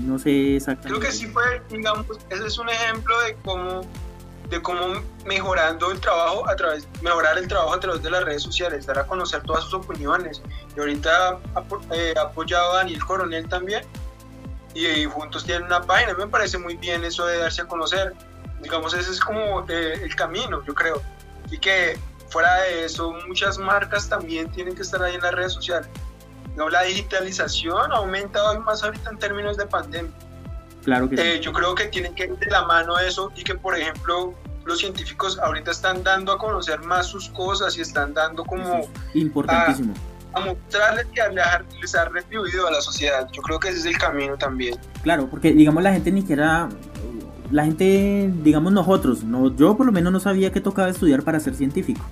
No 0.00 0.18
sé 0.18 0.56
exactamente. 0.56 0.98
Creo 0.98 1.10
que 1.10 1.16
sí 1.16 1.26
fue, 1.26 1.62
digamos, 1.70 2.06
ese 2.28 2.46
es 2.46 2.58
un 2.58 2.68
ejemplo 2.68 3.20
de 3.22 3.36
cómo 3.44 3.82
de 4.50 4.60
cómo 4.60 4.80
mejorando 5.24 5.92
el 5.92 6.00
trabajo 6.00 6.48
a 6.48 6.56
través 6.56 6.88
mejorar 7.02 7.38
el 7.38 7.46
trabajo 7.46 7.74
a 7.74 7.78
través 7.78 8.02
de 8.02 8.10
las 8.10 8.24
redes 8.24 8.42
sociales, 8.42 8.84
dar 8.84 8.98
a 8.98 9.06
conocer 9.06 9.42
todas 9.42 9.64
sus 9.64 9.74
opiniones. 9.74 10.42
Y 10.76 10.80
ahorita 10.80 11.38
eh, 11.92 12.14
apoyado 12.20 12.72
a 12.72 12.76
Daniel 12.78 13.04
Coronel 13.04 13.48
también 13.48 13.84
y, 14.74 15.04
juntos 15.04 15.44
tienen 15.44 15.64
una 15.64 15.82
página. 15.82 16.14
Me 16.14 16.26
parece 16.26 16.58
muy 16.58 16.76
bien 16.76 17.04
eso 17.04 17.26
de 17.26 17.38
darse 17.38 17.62
a 17.62 17.66
conocer. 17.66 18.14
Digamos, 18.62 18.94
ese 18.94 19.10
es 19.10 19.20
como 19.20 19.64
eh, 19.68 19.94
el 20.02 20.14
camino, 20.14 20.62
yo 20.64 20.74
creo. 20.74 21.02
Y 21.50 21.58
que 21.58 21.98
fuera 22.28 22.62
de 22.62 22.84
eso, 22.84 23.12
muchas 23.26 23.58
marcas 23.58 24.08
también 24.08 24.50
tienen 24.50 24.74
que 24.74 24.82
estar 24.82 25.02
ahí 25.02 25.14
en 25.14 25.22
las 25.22 25.32
redes 25.32 25.52
sociales. 25.52 25.88
No, 26.56 26.68
la 26.68 26.82
digitalización 26.82 27.92
ha 27.92 27.96
aumentado 27.96 28.58
más 28.60 28.82
ahorita 28.82 29.10
en 29.10 29.18
términos 29.18 29.56
de 29.56 29.66
pandemia. 29.66 30.12
Claro 30.84 31.08
que 31.08 31.16
sí. 31.16 31.22
Eh, 31.22 31.40
yo 31.40 31.52
creo 31.52 31.74
que 31.74 31.86
tienen 31.86 32.14
que 32.14 32.24
ir 32.24 32.36
de 32.38 32.46
la 32.46 32.64
mano 32.64 32.98
eso 32.98 33.32
y 33.34 33.44
que, 33.44 33.54
por 33.54 33.76
ejemplo, 33.76 34.34
los 34.64 34.78
científicos 34.78 35.38
ahorita 35.38 35.70
están 35.70 36.02
dando 36.02 36.32
a 36.32 36.38
conocer 36.38 36.80
más 36.80 37.06
sus 37.06 37.28
cosas 37.30 37.76
y 37.76 37.80
están 37.80 38.14
dando 38.14 38.44
como... 38.44 38.88
importantísimo 39.14 39.94
a 39.94 40.09
mostrarles 40.38 41.06
que 41.06 41.22
les 41.80 41.94
ha 41.94 42.04
retribuido 42.06 42.68
a 42.68 42.70
la 42.70 42.80
sociedad. 42.80 43.28
Yo 43.32 43.42
creo 43.42 43.58
que 43.58 43.68
ese 43.68 43.78
es 43.78 43.86
el 43.86 43.98
camino 43.98 44.36
también. 44.36 44.76
Claro, 45.02 45.28
porque 45.28 45.52
digamos 45.52 45.82
la 45.82 45.92
gente 45.92 46.12
ni 46.12 46.20
siquiera, 46.20 46.68
la 47.50 47.64
gente, 47.64 48.30
digamos 48.42 48.72
nosotros, 48.72 49.24
no, 49.24 49.54
yo 49.56 49.76
por 49.76 49.86
lo 49.86 49.92
menos 49.92 50.12
no 50.12 50.20
sabía 50.20 50.52
que 50.52 50.60
tocaba 50.60 50.88
estudiar 50.88 51.22
para 51.22 51.40
ser 51.40 51.54
científico. 51.54 52.04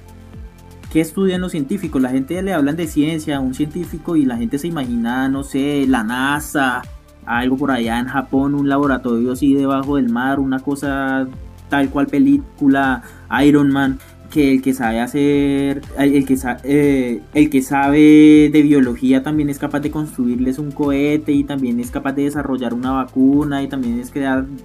¿Qué 0.90 1.00
estudian 1.00 1.42
los 1.42 1.52
científicos? 1.52 2.00
La 2.00 2.08
gente 2.08 2.42
le 2.42 2.54
hablan 2.54 2.76
de 2.76 2.86
ciencia 2.86 3.36
a 3.36 3.40
un 3.40 3.54
científico 3.54 4.16
y 4.16 4.24
la 4.24 4.38
gente 4.38 4.58
se 4.58 4.68
imagina, 4.68 5.28
no 5.28 5.44
sé, 5.44 5.84
la 5.86 6.02
NASA, 6.02 6.82
algo 7.26 7.58
por 7.58 7.70
allá 7.70 7.98
en 7.98 8.06
Japón, 8.06 8.54
un 8.54 8.70
laboratorio 8.70 9.32
así 9.32 9.52
debajo 9.52 9.96
del 9.96 10.08
mar, 10.08 10.40
una 10.40 10.60
cosa 10.60 11.28
tal 11.68 11.90
cual 11.90 12.06
película 12.06 13.02
Iron 13.44 13.70
Man 13.70 13.98
que 14.30 14.52
el 14.52 14.62
que 14.62 14.74
sabe 14.74 15.00
hacer, 15.00 15.80
el 15.96 16.26
que, 16.26 16.38
eh, 16.64 17.22
el 17.32 17.50
que 17.50 17.62
sabe 17.62 18.50
de 18.52 18.62
biología 18.62 19.22
también 19.22 19.48
es 19.48 19.58
capaz 19.58 19.80
de 19.80 19.90
construirles 19.90 20.58
un 20.58 20.70
cohete 20.70 21.32
y 21.32 21.44
también 21.44 21.80
es 21.80 21.90
capaz 21.90 22.12
de 22.12 22.24
desarrollar 22.24 22.74
una 22.74 22.92
vacuna 22.92 23.62
y 23.62 23.68
también 23.68 23.98
es 23.98 24.12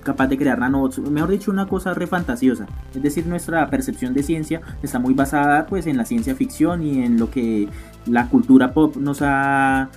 capaz 0.03 0.27
de 0.27 0.37
crear 0.37 0.59
nanobots, 0.59 0.99
mejor 0.99 1.29
dicho 1.29 1.51
una 1.51 1.67
cosa 1.67 1.93
re 1.93 2.07
fantasiosa. 2.07 2.67
Es 2.93 3.01
decir, 3.01 3.25
nuestra 3.25 3.69
percepción 3.69 4.13
de 4.13 4.23
ciencia 4.23 4.61
está 4.81 4.99
muy 4.99 5.13
basada 5.13 5.65
pues 5.65 5.87
en 5.87 5.97
la 5.97 6.05
ciencia 6.05 6.35
ficción 6.35 6.83
y 6.83 7.03
en 7.03 7.17
lo 7.17 7.31
que 7.31 7.69
la 8.05 8.27
cultura 8.27 8.73
pop 8.73 8.97
nos 8.97 9.21
ha 9.21 9.89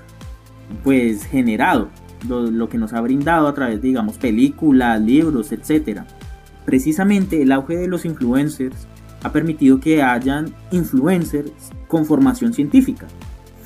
pues 0.85 1.25
generado, 1.25 1.91
lo, 2.29 2.51
lo 2.51 2.69
que 2.69 2.79
nos 2.79 2.93
ha 2.93 3.01
brindado 3.01 3.49
a 3.49 3.55
través 3.55 3.83
de 3.83 3.89
digamos 3.89 4.17
películas, 4.19 5.01
libros, 5.01 5.51
etcétera. 5.51 6.07
Precisamente 6.65 7.43
el 7.43 7.53
auge 7.53 7.77
de 7.77 7.89
los 7.89 8.05
influencers 8.05 8.89
ha 9.23 9.33
permitido 9.33 9.81
que 9.81 10.03
hayan 10.03 10.55
influencers 10.71 11.51
con 11.89 12.05
formación 12.05 12.53
científica, 12.53 13.07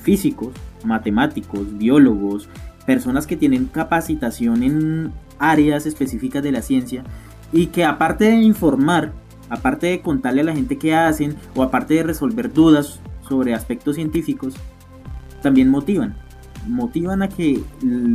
físicos, 0.02 0.52
matemáticos, 0.84 1.76
biólogos, 1.76 2.48
personas 2.86 3.26
que 3.26 3.36
tienen 3.36 3.66
capacitación 3.66 4.62
en 4.62 5.12
áreas 5.38 5.86
específicas 5.86 6.42
de 6.42 6.52
la 6.52 6.62
ciencia 6.62 7.04
y 7.52 7.66
que 7.66 7.84
aparte 7.84 8.24
de 8.24 8.36
informar, 8.36 9.12
aparte 9.48 9.88
de 9.88 10.00
contarle 10.00 10.42
a 10.42 10.44
la 10.44 10.54
gente 10.54 10.78
qué 10.78 10.94
hacen 10.94 11.36
o 11.54 11.62
aparte 11.62 11.94
de 11.94 12.02
resolver 12.02 12.52
dudas 12.52 13.00
sobre 13.28 13.54
aspectos 13.54 13.96
científicos, 13.96 14.54
también 15.42 15.68
motivan. 15.68 16.16
Motivan 16.66 17.22
a 17.22 17.28
que 17.28 17.62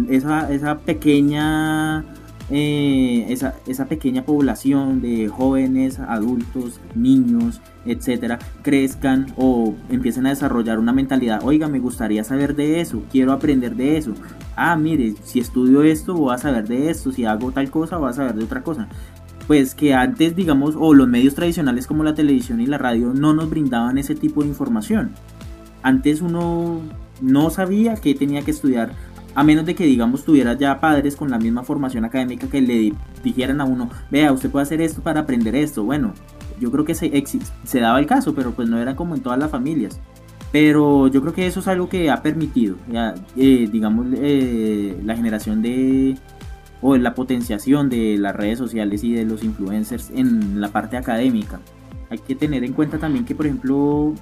esa, 0.09 0.51
esa 0.53 0.77
pequeña 0.79 2.05
eh, 2.51 3.25
esa, 3.29 3.55
esa, 3.65 3.85
pequeña 3.87 4.23
población 4.23 5.01
de 5.01 5.27
jóvenes, 5.27 5.99
adultos, 5.99 6.79
niños, 6.93 7.59
etcétera, 7.85 8.37
crezcan 8.61 9.33
o 9.35 9.73
empiecen 9.89 10.27
a 10.27 10.29
desarrollar 10.29 10.77
una 10.77 10.93
mentalidad, 10.93 11.41
oiga, 11.43 11.67
me 11.67 11.79
gustaría 11.79 12.23
saber 12.23 12.55
de 12.55 12.81
eso, 12.81 13.03
quiero 13.11 13.31
aprender 13.31 13.75
de 13.75 13.97
eso. 13.97 14.13
Ah, 14.55 14.75
mire, 14.75 15.15
si 15.23 15.39
estudio 15.39 15.81
esto, 15.83 16.13
voy 16.13 16.35
a 16.35 16.37
saber 16.37 16.67
de 16.67 16.91
esto, 16.91 17.11
si 17.11 17.25
hago 17.25 17.51
tal 17.51 17.71
cosa, 17.71 17.97
voy 17.97 18.09
a 18.09 18.13
saber 18.13 18.35
de 18.35 18.43
otra 18.43 18.61
cosa. 18.61 18.87
Pues 19.47 19.75
que 19.75 19.93
antes, 19.93 20.35
digamos, 20.35 20.75
o 20.77 20.93
los 20.93 21.07
medios 21.07 21.35
tradicionales 21.35 21.87
como 21.87 22.03
la 22.03 22.15
televisión 22.15 22.61
y 22.61 22.67
la 22.67 22.77
radio 22.77 23.13
no 23.13 23.33
nos 23.33 23.49
brindaban 23.49 23.97
ese 23.97 24.15
tipo 24.15 24.41
de 24.41 24.49
información. 24.49 25.11
Antes 25.83 26.21
uno 26.21 26.81
no 27.21 27.49
sabía 27.49 27.95
que 27.95 28.15
tenía 28.15 28.41
que 28.41 28.51
estudiar 28.51 28.91
a 29.35 29.43
menos 29.43 29.65
de 29.65 29.75
que 29.75 29.85
digamos 29.85 30.23
tuviera 30.23 30.53
ya 30.53 30.79
padres 30.79 31.15
con 31.15 31.29
la 31.29 31.37
misma 31.37 31.63
formación 31.63 32.05
académica 32.05 32.47
que 32.47 32.61
le 32.61 32.93
dijeran 33.23 33.61
a 33.61 33.65
uno, 33.65 33.89
vea, 34.09 34.31
usted 34.31 34.49
puede 34.49 34.63
hacer 34.63 34.81
esto 34.81 35.01
para 35.01 35.21
aprender 35.21 35.55
esto. 35.55 35.83
Bueno, 35.83 36.13
yo 36.59 36.71
creo 36.71 36.85
que 36.85 36.95
se, 36.95 37.23
se 37.63 37.79
daba 37.79 37.99
el 37.99 38.05
caso, 38.05 38.33
pero 38.33 38.51
pues 38.51 38.69
no 38.69 38.79
era 38.79 38.95
como 38.95 39.13
en 39.13 39.21
todas 39.21 39.37
las 39.37 39.51
familias. 39.51 39.99
Pero 40.51 41.07
yo 41.07 41.21
creo 41.21 41.33
que 41.33 41.47
eso 41.47 41.59
es 41.59 41.67
algo 41.67 41.89
que 41.89 42.09
ha 42.09 42.21
permitido, 42.21 42.77
eh, 43.35 43.67
digamos, 43.69 44.07
eh, 44.13 44.97
la 45.03 45.13
generación 45.17 45.61
de, 45.61 46.17
o 46.81 46.95
la 46.95 47.13
potenciación 47.13 47.89
de 47.89 48.17
las 48.17 48.33
redes 48.33 48.57
sociales 48.57 49.03
y 49.03 49.11
de 49.11 49.25
los 49.25 49.43
influencers 49.43 50.11
en 50.11 50.61
la 50.61 50.69
parte 50.69 50.95
académica. 50.95 51.59
Hay 52.09 52.19
que 52.19 52.35
tener 52.35 52.63
en 52.63 52.71
cuenta 52.71 52.99
también 52.99 53.25
que, 53.25 53.35
por 53.35 53.47
ejemplo, 53.47 54.13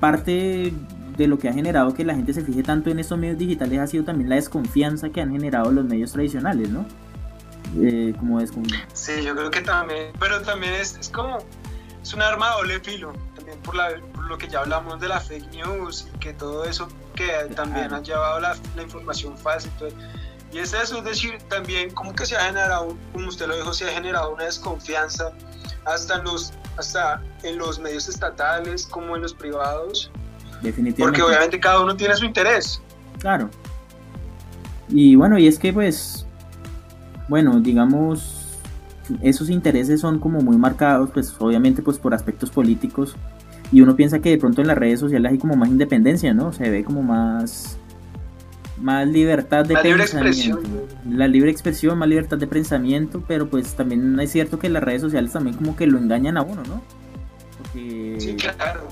parte 0.00 0.72
de 1.18 1.26
lo 1.26 1.38
que 1.38 1.48
ha 1.48 1.52
generado 1.52 1.92
que 1.92 2.04
la 2.04 2.14
gente 2.14 2.32
se 2.32 2.42
fije 2.42 2.62
tanto 2.62 2.90
en 2.90 3.00
estos 3.00 3.18
medios 3.18 3.36
digitales 3.36 3.80
ha 3.80 3.86
sido 3.88 4.04
también 4.04 4.30
la 4.30 4.36
desconfianza 4.36 5.10
que 5.10 5.20
han 5.20 5.32
generado 5.32 5.70
los 5.72 5.84
medios 5.84 6.12
tradicionales, 6.12 6.70
¿no? 6.70 6.86
Eh, 7.76 8.14
como 8.18 8.40
Sí, 8.94 9.22
yo 9.22 9.34
creo 9.34 9.50
que 9.50 9.60
también, 9.60 10.12
pero 10.18 10.40
también 10.40 10.74
es, 10.74 11.10
como, 11.12 11.38
es 12.00 12.14
un 12.14 12.22
arma 12.22 12.50
de 12.50 12.56
doble 12.56 12.80
filo, 12.80 13.12
también 13.34 13.58
por, 13.58 13.74
lo 13.74 14.38
que 14.38 14.48
ya 14.48 14.60
hablamos 14.60 15.00
de 15.00 15.08
la 15.08 15.20
fake 15.20 15.50
news 15.50 16.08
y 16.14 16.18
que 16.18 16.32
todo 16.32 16.64
eso 16.64 16.88
que 17.14 17.28
también 17.54 17.92
ha 17.92 18.00
llevado 18.00 18.40
la, 18.40 18.56
información 18.80 19.36
falsa. 19.36 19.68
Y, 20.52 20.56
y 20.56 20.60
es 20.60 20.72
eso, 20.72 20.98
es 20.98 21.04
decir, 21.04 21.38
también 21.48 21.90
como 21.90 22.14
que 22.14 22.24
se 22.24 22.36
ha 22.36 22.44
generado, 22.44 22.96
como 23.12 23.28
usted 23.28 23.48
lo 23.48 23.56
dijo, 23.56 23.74
se 23.74 23.84
ha 23.86 23.92
generado 23.92 24.34
una 24.34 24.44
desconfianza 24.44 25.32
hasta 25.84 26.16
en 26.16 26.24
los, 26.24 26.52
hasta 26.76 27.20
en 27.42 27.58
los 27.58 27.78
medios 27.80 28.08
estatales 28.08 28.86
como 28.86 29.16
en 29.16 29.22
los 29.22 29.34
privados. 29.34 30.10
Definitivamente. 30.62 31.02
Porque 31.02 31.22
obviamente 31.22 31.60
cada 31.60 31.80
uno 31.80 31.96
tiene 31.96 32.14
su 32.16 32.24
interés. 32.24 32.80
Claro. 33.18 33.50
Y 34.88 35.16
bueno, 35.16 35.38
y 35.38 35.46
es 35.46 35.58
que 35.58 35.72
pues, 35.72 36.26
bueno, 37.28 37.60
digamos, 37.60 38.58
esos 39.22 39.50
intereses 39.50 40.00
son 40.00 40.18
como 40.18 40.40
muy 40.40 40.56
marcados, 40.56 41.10
pues 41.10 41.34
obviamente 41.38 41.82
pues 41.82 41.98
por 41.98 42.14
aspectos 42.14 42.50
políticos. 42.50 43.16
Y 43.70 43.82
uno 43.82 43.96
piensa 43.96 44.20
que 44.20 44.30
de 44.30 44.38
pronto 44.38 44.62
en 44.62 44.66
las 44.68 44.78
redes 44.78 45.00
sociales 45.00 45.32
hay 45.32 45.38
como 45.38 45.54
más 45.54 45.68
independencia, 45.68 46.32
¿no? 46.32 46.52
Se 46.52 46.70
ve 46.70 46.84
como 46.84 47.02
más 47.02 47.78
más 48.80 49.08
libertad 49.08 49.64
de 49.64 49.76
pensamiento. 49.76 50.62
La 51.08 51.26
libre 51.26 51.50
expresión, 51.50 51.98
más 51.98 52.08
libertad 52.08 52.38
de 52.38 52.46
pensamiento, 52.46 53.22
pero 53.26 53.48
pues 53.48 53.74
también 53.74 54.18
es 54.20 54.30
cierto 54.30 54.58
que 54.58 54.68
las 54.68 54.82
redes 54.82 55.02
sociales 55.02 55.32
también 55.32 55.56
como 55.56 55.76
que 55.76 55.86
lo 55.86 55.98
engañan 55.98 56.36
a 56.36 56.42
uno, 56.42 56.62
¿no? 56.62 56.82
Sí, 57.72 58.36
claro. 58.38 58.88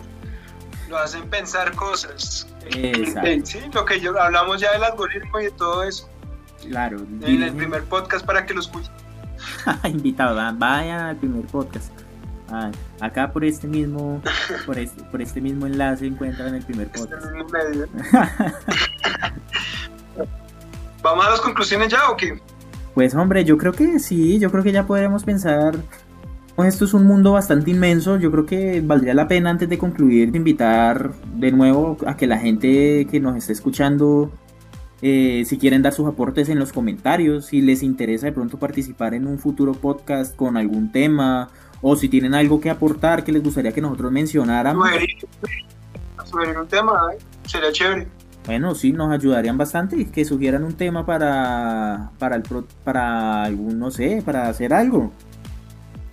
Lo 0.96 1.02
hacen 1.02 1.28
pensar 1.28 1.74
cosas. 1.74 2.46
Exacto. 2.74 3.44
Sí, 3.44 3.58
lo 3.74 3.84
que 3.84 4.00
yo 4.00 4.18
hablamos 4.18 4.62
ya 4.62 4.72
del 4.72 4.82
algoritmo 4.82 5.38
y 5.40 5.44
de 5.44 5.50
todo 5.50 5.82
eso. 5.82 6.08
Claro. 6.70 6.96
En 7.20 7.42
el 7.42 7.52
primer 7.52 7.84
podcast 7.84 8.24
para 8.24 8.46
que 8.46 8.54
lo 8.54 8.60
escuchen. 8.60 8.90
Invitado, 9.84 10.34
vayan 10.54 11.00
al 11.00 11.16
primer 11.16 11.44
podcast. 11.48 11.92
acá 12.98 13.30
por 13.30 13.44
este 13.44 13.66
mismo 13.66 14.22
por 14.64 14.78
este, 14.78 15.02
por 15.04 15.20
este 15.20 15.42
mismo 15.42 15.66
enlace 15.66 16.06
encuentran 16.06 16.54
el 16.54 16.64
primer 16.64 16.86
este 16.86 17.00
podcast. 17.00 17.26
¿Vamos 21.02 21.26
a 21.26 21.30
las 21.30 21.42
conclusiones 21.42 21.88
ya 21.88 22.10
o 22.10 22.16
qué? 22.16 22.40
Pues 22.94 23.14
hombre, 23.14 23.44
yo 23.44 23.58
creo 23.58 23.74
que 23.74 23.98
sí, 23.98 24.38
yo 24.38 24.50
creo 24.50 24.64
que 24.64 24.72
ya 24.72 24.86
podremos 24.86 25.24
pensar. 25.24 25.76
Esto 26.64 26.86
es 26.86 26.94
un 26.94 27.04
mundo 27.04 27.32
bastante 27.32 27.70
inmenso, 27.70 28.16
yo 28.16 28.30
creo 28.30 28.46
que 28.46 28.80
valdría 28.80 29.12
la 29.12 29.28
pena 29.28 29.50
antes 29.50 29.68
de 29.68 29.76
concluir 29.76 30.34
invitar 30.34 31.12
de 31.34 31.52
nuevo 31.52 31.98
a 32.06 32.16
que 32.16 32.26
la 32.26 32.38
gente 32.38 33.06
que 33.10 33.20
nos 33.20 33.36
esté 33.36 33.52
escuchando, 33.52 34.30
eh, 35.02 35.44
si 35.46 35.58
quieren 35.58 35.82
dar 35.82 35.92
sus 35.92 36.08
aportes 36.08 36.48
en 36.48 36.58
los 36.58 36.72
comentarios, 36.72 37.46
si 37.46 37.60
les 37.60 37.82
interesa 37.82 38.26
de 38.26 38.32
pronto 38.32 38.58
participar 38.58 39.12
en 39.12 39.26
un 39.26 39.38
futuro 39.38 39.74
podcast 39.74 40.34
con 40.34 40.56
algún 40.56 40.90
tema, 40.90 41.50
o 41.82 41.94
si 41.94 42.08
tienen 42.08 42.34
algo 42.34 42.58
que 42.58 42.70
aportar 42.70 43.22
que 43.22 43.32
les 43.32 43.42
gustaría 43.42 43.72
que 43.72 43.82
nosotros 43.82 44.10
mencionáramos. 44.10 44.88
Sobre 46.24 46.58
un 46.58 46.66
tema, 46.66 47.10
¿eh? 47.12 47.18
sería 47.44 47.70
chévere. 47.70 48.08
Bueno, 48.46 48.74
sí, 48.74 48.92
nos 48.92 49.12
ayudarían 49.12 49.58
bastante 49.58 50.08
que 50.10 50.24
sugieran 50.24 50.64
un 50.64 50.74
tema 50.74 51.04
para, 51.04 52.12
para, 52.18 52.36
el, 52.36 52.42
para 52.84 53.42
algún, 53.42 53.78
no 53.78 53.90
sé, 53.90 54.22
para 54.24 54.48
hacer 54.48 54.72
algo. 54.72 55.12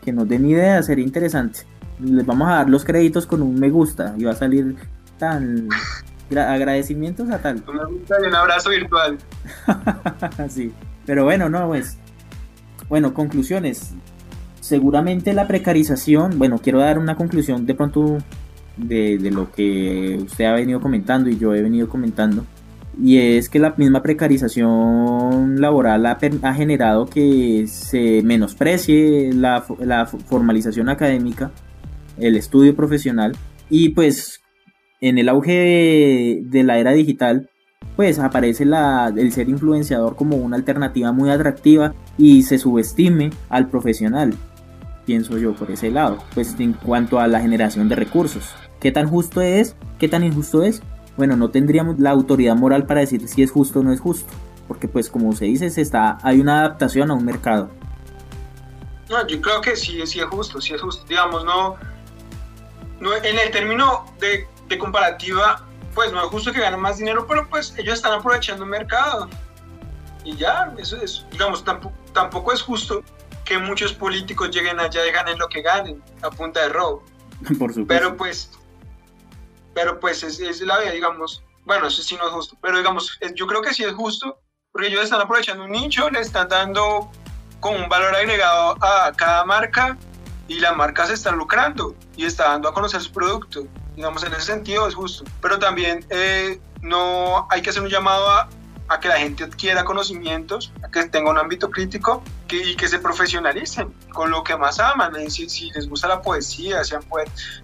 Que 0.04 0.12
nos 0.12 0.28
den 0.28 0.48
idea, 0.50 0.82
sería 0.84 1.06
interesante. 1.06 1.60
Les 2.00 2.26
vamos 2.26 2.48
a 2.50 2.56
dar 2.56 2.70
los 2.70 2.84
créditos 2.84 3.26
con 3.26 3.42
un 3.42 3.60
me 3.60 3.70
gusta 3.70 4.16
y 4.18 4.24
va 4.24 4.32
a 4.32 4.36
salir 4.36 4.76
tan 5.18 5.70
agradecimientos 6.36 7.30
a 7.30 7.40
tal. 7.40 7.64
Un 7.68 8.26
un 8.28 8.36
abrazo 8.36 8.70
virtual. 8.70 9.18
sí, 10.50 10.72
pero 11.06 11.24
bueno, 11.24 11.50
no, 11.50 11.68
pues. 11.68 11.98
Bueno, 12.90 13.14
conclusiones. 13.14 13.94
Seguramente 14.60 15.34
la 15.34 15.48
precarización, 15.48 16.38
bueno, 16.38 16.58
quiero 16.58 16.80
dar 16.80 16.98
una 16.98 17.16
conclusión 17.16 17.66
de 17.66 17.76
pronto 17.76 18.18
de, 18.78 19.30
lo 19.32 19.52
que 19.52 20.20
usted 20.22 20.46
ha 20.46 20.54
venido 20.54 20.80
comentando 20.80 21.30
y 21.30 21.38
yo 21.38 21.54
he 21.54 21.62
venido 21.62 21.90
comentando. 21.90 22.46
Y 23.02 23.18
es 23.18 23.50
que 23.50 23.60
la 23.60 23.74
misma 23.76 24.04
precarización 24.04 25.60
laboral 25.60 26.06
ha, 26.06 26.54
generado 26.54 27.08
que 27.08 27.66
se 27.68 28.22
menosprecie 28.24 29.34
la, 29.34 29.62
formalización 30.26 30.90
académica, 30.90 31.52
el 32.18 32.36
estudio 32.36 32.76
profesional. 32.76 33.36
Y 33.70 33.90
pues 33.90 34.42
en 35.02 35.18
el 35.18 35.30
auge 35.30 36.42
de, 36.44 36.64
la 36.64 36.78
era 36.78 36.92
digital, 36.92 37.50
pues 37.96 38.20
aparece 38.20 38.66
la, 38.66 39.12
el 39.16 39.32
ser 39.32 39.50
influenciador 39.50 40.16
como 40.16 40.38
una 40.38 40.56
alternativa 40.56 41.12
muy 41.12 41.30
atractiva 41.30 41.94
y 42.18 42.44
se 42.44 42.58
subestime 42.58 43.32
al 43.50 43.70
profesional 43.70 44.36
pienso 45.06 45.38
yo 45.38 45.54
por 45.54 45.72
ese 45.72 45.92
lado, 45.92 46.20
pues 46.34 46.56
en 46.60 46.74
cuanto 46.74 47.20
a 47.20 47.28
la 47.28 47.42
generación 47.42 47.90
de 47.90 47.96
recursos. 47.96 48.56
¿Qué 48.80 48.92
tan 48.92 49.08
justo 49.08 49.42
es? 49.42 49.76
¿Qué 50.00 50.08
tan 50.08 50.24
injusto 50.24 50.64
es? 50.64 50.82
Bueno, 51.18 51.36
no 51.36 51.50
tendríamos 51.50 52.00
la 52.00 52.12
autoridad 52.12 52.56
moral 52.56 52.86
para 52.86 53.02
decir 53.02 53.28
si 53.28 53.44
es 53.44 53.52
justo 53.52 53.80
o 53.80 53.84
no 53.84 53.92
es 53.92 54.00
justo, 54.00 54.32
porque 54.68 54.88
pues 54.88 55.10
como 55.10 55.34
se 55.34 55.46
dice, 55.46 55.70
se 55.70 55.82
está, 55.82 56.18
hay 56.24 56.40
una 56.40 56.60
adaptación 56.60 57.12
a 57.12 57.14
un 57.14 57.26
mercado. 57.26 57.70
No, 59.10 59.28
yo 59.28 59.40
creo 59.42 59.62
que 59.62 59.76
sí, 59.76 60.06
sí 60.08 60.20
es 60.20 60.26
justo, 60.26 60.60
sí 60.60 60.74
es 60.74 60.82
justo, 60.82 61.06
digamos, 61.08 61.46
no, 61.46 61.76
no 63.00 63.16
en 63.16 63.38
el 63.38 63.52
término 63.52 64.06
de, 64.20 64.48
de 64.68 64.78
comparativa, 64.78 65.66
pues 65.94 66.12
no 66.12 66.24
es 66.24 66.28
justo 66.28 66.52
que 66.52 66.62
ganen 66.62 66.80
más 66.80 66.98
dinero, 66.98 67.28
pero 67.28 67.48
pues 67.50 67.74
ellos 67.78 67.96
están 67.96 68.14
aprovechando 68.14 68.64
el 68.64 68.70
mercado. 68.70 69.30
Y 70.24 70.36
ya, 70.36 70.74
eso 70.78 70.98
es, 70.98 71.26
digamos, 71.32 71.64
tampoco, 71.64 71.96
tampoco 72.14 72.54
es 72.54 72.62
justo 72.62 73.04
que 73.44 73.58
muchos 73.58 73.94
políticos 73.94 74.50
lleguen 74.52 74.80
allá 74.80 75.06
y 75.06 75.12
ganen 75.12 75.38
lo 75.38 75.48
que 75.48 75.62
ganen 75.62 76.02
a 76.22 76.30
punta 76.30 76.62
de 76.62 76.70
robo. 76.70 77.04
Por 77.60 77.74
supuesto. 77.74 77.86
Pero 77.88 78.16
pues, 78.16 78.52
pero 79.74 80.00
pues 80.00 80.24
es, 80.24 80.40
es, 80.40 80.62
la 80.62 80.80
vida, 80.80 80.92
digamos. 80.92 81.44
Bueno, 81.66 81.88
eso 81.88 82.02
sí 82.02 82.16
no 82.18 82.28
es 82.28 82.34
justo, 82.34 82.58
pero 82.62 82.78
digamos, 82.78 83.18
yo 83.36 83.48
creo 83.48 83.62
que 83.62 83.74
sí 83.74 83.84
es 83.84 83.94
justo, 83.94 84.40
porque 84.72 84.88
ellos 84.88 85.04
están 85.04 85.22
aprovechando 85.22 85.64
un 85.64 85.72
nicho, 85.72 86.10
le 86.10 86.20
están 86.20 86.50
dando 86.50 87.10
con 87.60 87.76
un 87.76 87.88
valor 87.88 88.14
agregado 88.14 88.76
a 88.82 89.14
cada 89.16 89.46
marca 89.46 89.98
y 90.50 90.60
la 90.60 90.74
marca 90.74 91.06
se 91.06 91.14
está 91.14 91.32
lucrando 91.32 91.96
y 92.18 92.26
está 92.26 92.50
dando 92.50 92.68
a 92.68 92.74
conocer 92.74 93.02
su 93.02 93.12
producto. 93.12 93.66
Digamos, 93.96 94.24
en 94.24 94.34
ese 94.34 94.42
sentido 94.42 94.88
es 94.88 94.96
justo. 94.96 95.24
Pero 95.42 95.60
también 95.60 96.06
eh, 96.10 96.60
no 96.82 97.48
hay 97.50 97.62
que 97.62 97.70
hacer 97.70 97.82
un 97.82 97.90
llamado 97.90 98.30
a, 98.30 98.50
a 98.88 99.00
que 99.00 99.08
la 99.08 99.18
gente 99.18 99.44
adquiera 99.44 99.84
conocimientos, 99.84 100.72
a 100.84 100.90
que 100.90 101.06
tenga 101.06 101.32
un 101.32 101.38
ámbito 101.38 101.70
crítico 101.70 102.24
que, 102.48 102.72
y 102.72 102.76
que 102.76 102.88
se 102.88 103.00
profesionalicen 103.00 103.94
con 104.14 104.30
lo 104.30 104.44
que 104.44 104.56
más 104.58 104.80
aman. 104.80 105.14
Si, 105.30 105.50
si 105.50 105.72
les 105.72 105.88
gusta 105.88 106.08
la 106.08 106.22
poesía, 106.22 106.84
sean 106.84 107.04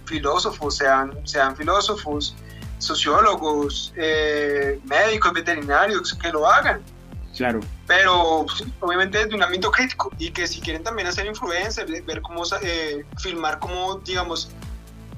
filósofos, 0.05 0.77
sean, 0.77 1.17
sean 1.25 1.55
filósofos, 1.55 2.35
sociólogos, 2.77 3.93
eh, 3.95 4.79
médicos, 4.85 5.33
veterinarios, 5.33 6.13
que 6.13 6.29
lo 6.29 6.47
hagan. 6.47 6.81
Claro. 7.35 7.59
Pero 7.87 8.45
pues, 8.45 8.63
obviamente 8.79 9.19
desde 9.19 9.35
un 9.35 9.43
ámbito 9.43 9.71
crítico 9.71 10.11
y 10.17 10.31
que 10.31 10.47
si 10.47 10.59
quieren 10.59 10.83
también 10.83 11.07
hacer 11.07 11.25
influencers, 11.25 12.05
ver 12.05 12.21
cómo, 12.21 12.43
eh, 12.61 13.05
filmar 13.17 13.59
cómo, 13.59 13.99
digamos, 13.99 14.49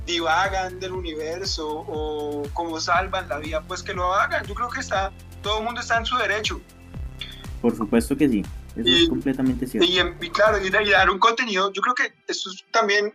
divagan 0.05 0.79
del 0.79 0.93
universo 0.93 1.67
o 1.67 2.43
cómo 2.53 2.79
salvan 2.79 3.29
la 3.29 3.37
vida, 3.37 3.61
pues 3.61 3.81
que 3.81 3.93
lo 3.93 4.13
hagan. 4.13 4.45
Yo 4.45 4.55
creo 4.55 4.69
que 4.69 4.79
está 4.81 5.11
todo 5.41 5.59
el 5.59 5.65
mundo 5.65 5.81
está 5.81 5.97
en 5.97 6.05
su 6.05 6.17
derecho. 6.17 6.61
Por 7.61 7.75
supuesto 7.75 8.17
que 8.17 8.27
sí, 8.27 8.43
eso 8.75 8.89
es 8.89 9.09
completamente 9.09 9.67
cierto. 9.67 9.87
Y, 9.87 10.29
claro, 10.29 10.57
y, 10.63 10.69
dar 10.69 11.09
un 11.09 11.19
contenido, 11.19 11.71
yo 11.71 11.81
creo 11.81 11.93
que 11.93 12.13
eso 12.27 12.49
es 12.49 12.65
también 12.71 13.13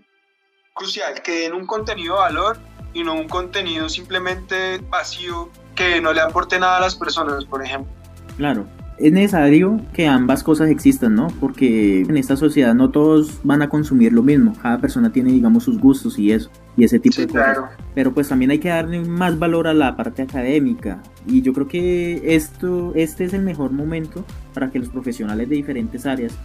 crucial, 0.73 1.21
que 1.23 1.41
den 1.41 1.55
un 1.55 1.67
contenido 1.67 2.15
de 2.15 2.21
valor 2.21 2.59
y 2.93 3.03
no 3.03 3.15
un 3.15 3.29
contenido 3.29 3.89
simplemente 3.89 4.79
vacío 4.91 5.51
que 5.75 6.01
no 6.01 6.13
le 6.13 6.21
aporte 6.21 6.59
nada 6.59 6.79
a 6.79 6.81
las 6.81 6.95
personas, 6.95 7.45
por 7.45 7.65
ejemplo. 7.65 7.93
Claro, 8.37 8.67
es 8.99 9.13
necesario 9.13 9.81
que 9.93 10.07
ambas 10.07 10.43
cosas 10.43 10.71
existan, 10.71 11.15
¿no? 11.15 11.29
Porque 11.41 12.01
en 12.01 12.17
esta 12.17 12.37
sociedad 12.37 12.75
no 12.75 12.91
todos 12.91 13.41
van 13.43 13.63
a 13.63 13.69
consumir 13.69 14.13
lo 14.13 14.23
mismo. 14.23 14.55
Cada 14.63 14.79
persona 14.79 15.13
tiene, 15.13 15.33
digamos, 15.33 15.65
sus 15.65 15.79
gustos 15.79 16.19
y 16.19 16.33
eso, 16.33 16.51
y 16.77 16.85
ese 16.85 16.99
tipo 16.99 17.21
de 17.21 17.29
cosas. 17.29 17.59
Pero 17.95 18.13
pues 18.13 18.29
también 18.29 18.51
hay 18.51 18.59
que 18.59 18.69
darle 18.69 19.01
más 19.01 19.39
valor 19.39 19.67
a 19.67 19.75
la 19.75 19.97
parte 19.97 20.23
académica. 20.23 21.03
Y 21.27 21.43
yo 21.43 21.53
creo 21.53 21.69
que 21.69 22.35
esto, 22.35 22.93
este 22.95 23.25
es 23.25 23.33
el 23.33 23.43
mejor 23.43 23.73
momento 23.73 24.25
para 24.53 24.71
que 24.71 24.79
los 24.79 24.89
profesionales 24.89 25.49
de 25.49 25.57
diferentes 25.57 26.07
áreas 26.07 26.37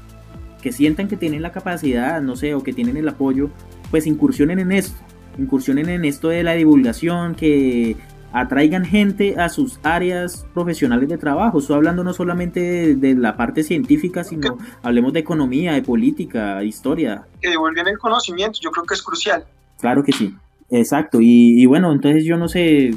que 0.61 0.71
sientan 0.71 1.07
que 1.07 1.17
tienen 1.17 1.41
la 1.41 1.51
capacidad, 1.51 2.21
no 2.21 2.35
sé, 2.35 2.53
o 2.53 2.63
que 2.63 2.71
tienen 2.71 2.95
el 2.95 3.09
apoyo, 3.09 3.49
pues 3.89 4.07
incursionen 4.07 4.59
en 4.59 4.71
esto. 4.71 4.97
Incursionen 5.37 5.89
en 5.89 6.05
esto 6.05 6.29
de 6.29 6.43
la 6.43 6.53
divulgación, 6.53 7.35
que 7.35 7.97
atraigan 8.33 8.85
gente 8.85 9.39
a 9.39 9.49
sus 9.49 9.79
áreas 9.83 10.45
profesionales 10.53 11.09
de 11.09 11.17
trabajo. 11.17 11.59
Estoy 11.59 11.77
hablando 11.77 12.03
no 12.03 12.13
solamente 12.13 12.95
de, 12.95 13.15
la 13.15 13.35
parte 13.35 13.63
científica, 13.63 14.23
sino 14.23 14.57
hablemos 14.83 15.13
de 15.13 15.19
economía, 15.19 15.73
de 15.73 15.81
política, 15.81 16.59
de 16.59 16.65
historia. 16.65 17.25
Que 17.41 17.49
devuelven 17.49 17.87
el 17.87 17.97
conocimiento, 17.97 18.59
yo 18.61 18.71
creo 18.71 18.85
que 18.85 18.93
es 18.93 19.01
crucial. 19.01 19.45
Claro 19.81 20.03
que 20.03 20.11
sí, 20.11 20.35
exacto. 20.69 21.17
Y, 21.21 21.65
bueno, 21.65 21.91
entonces 21.91 22.23
yo 22.23 22.37
no 22.37 22.47
sé, 22.47 22.91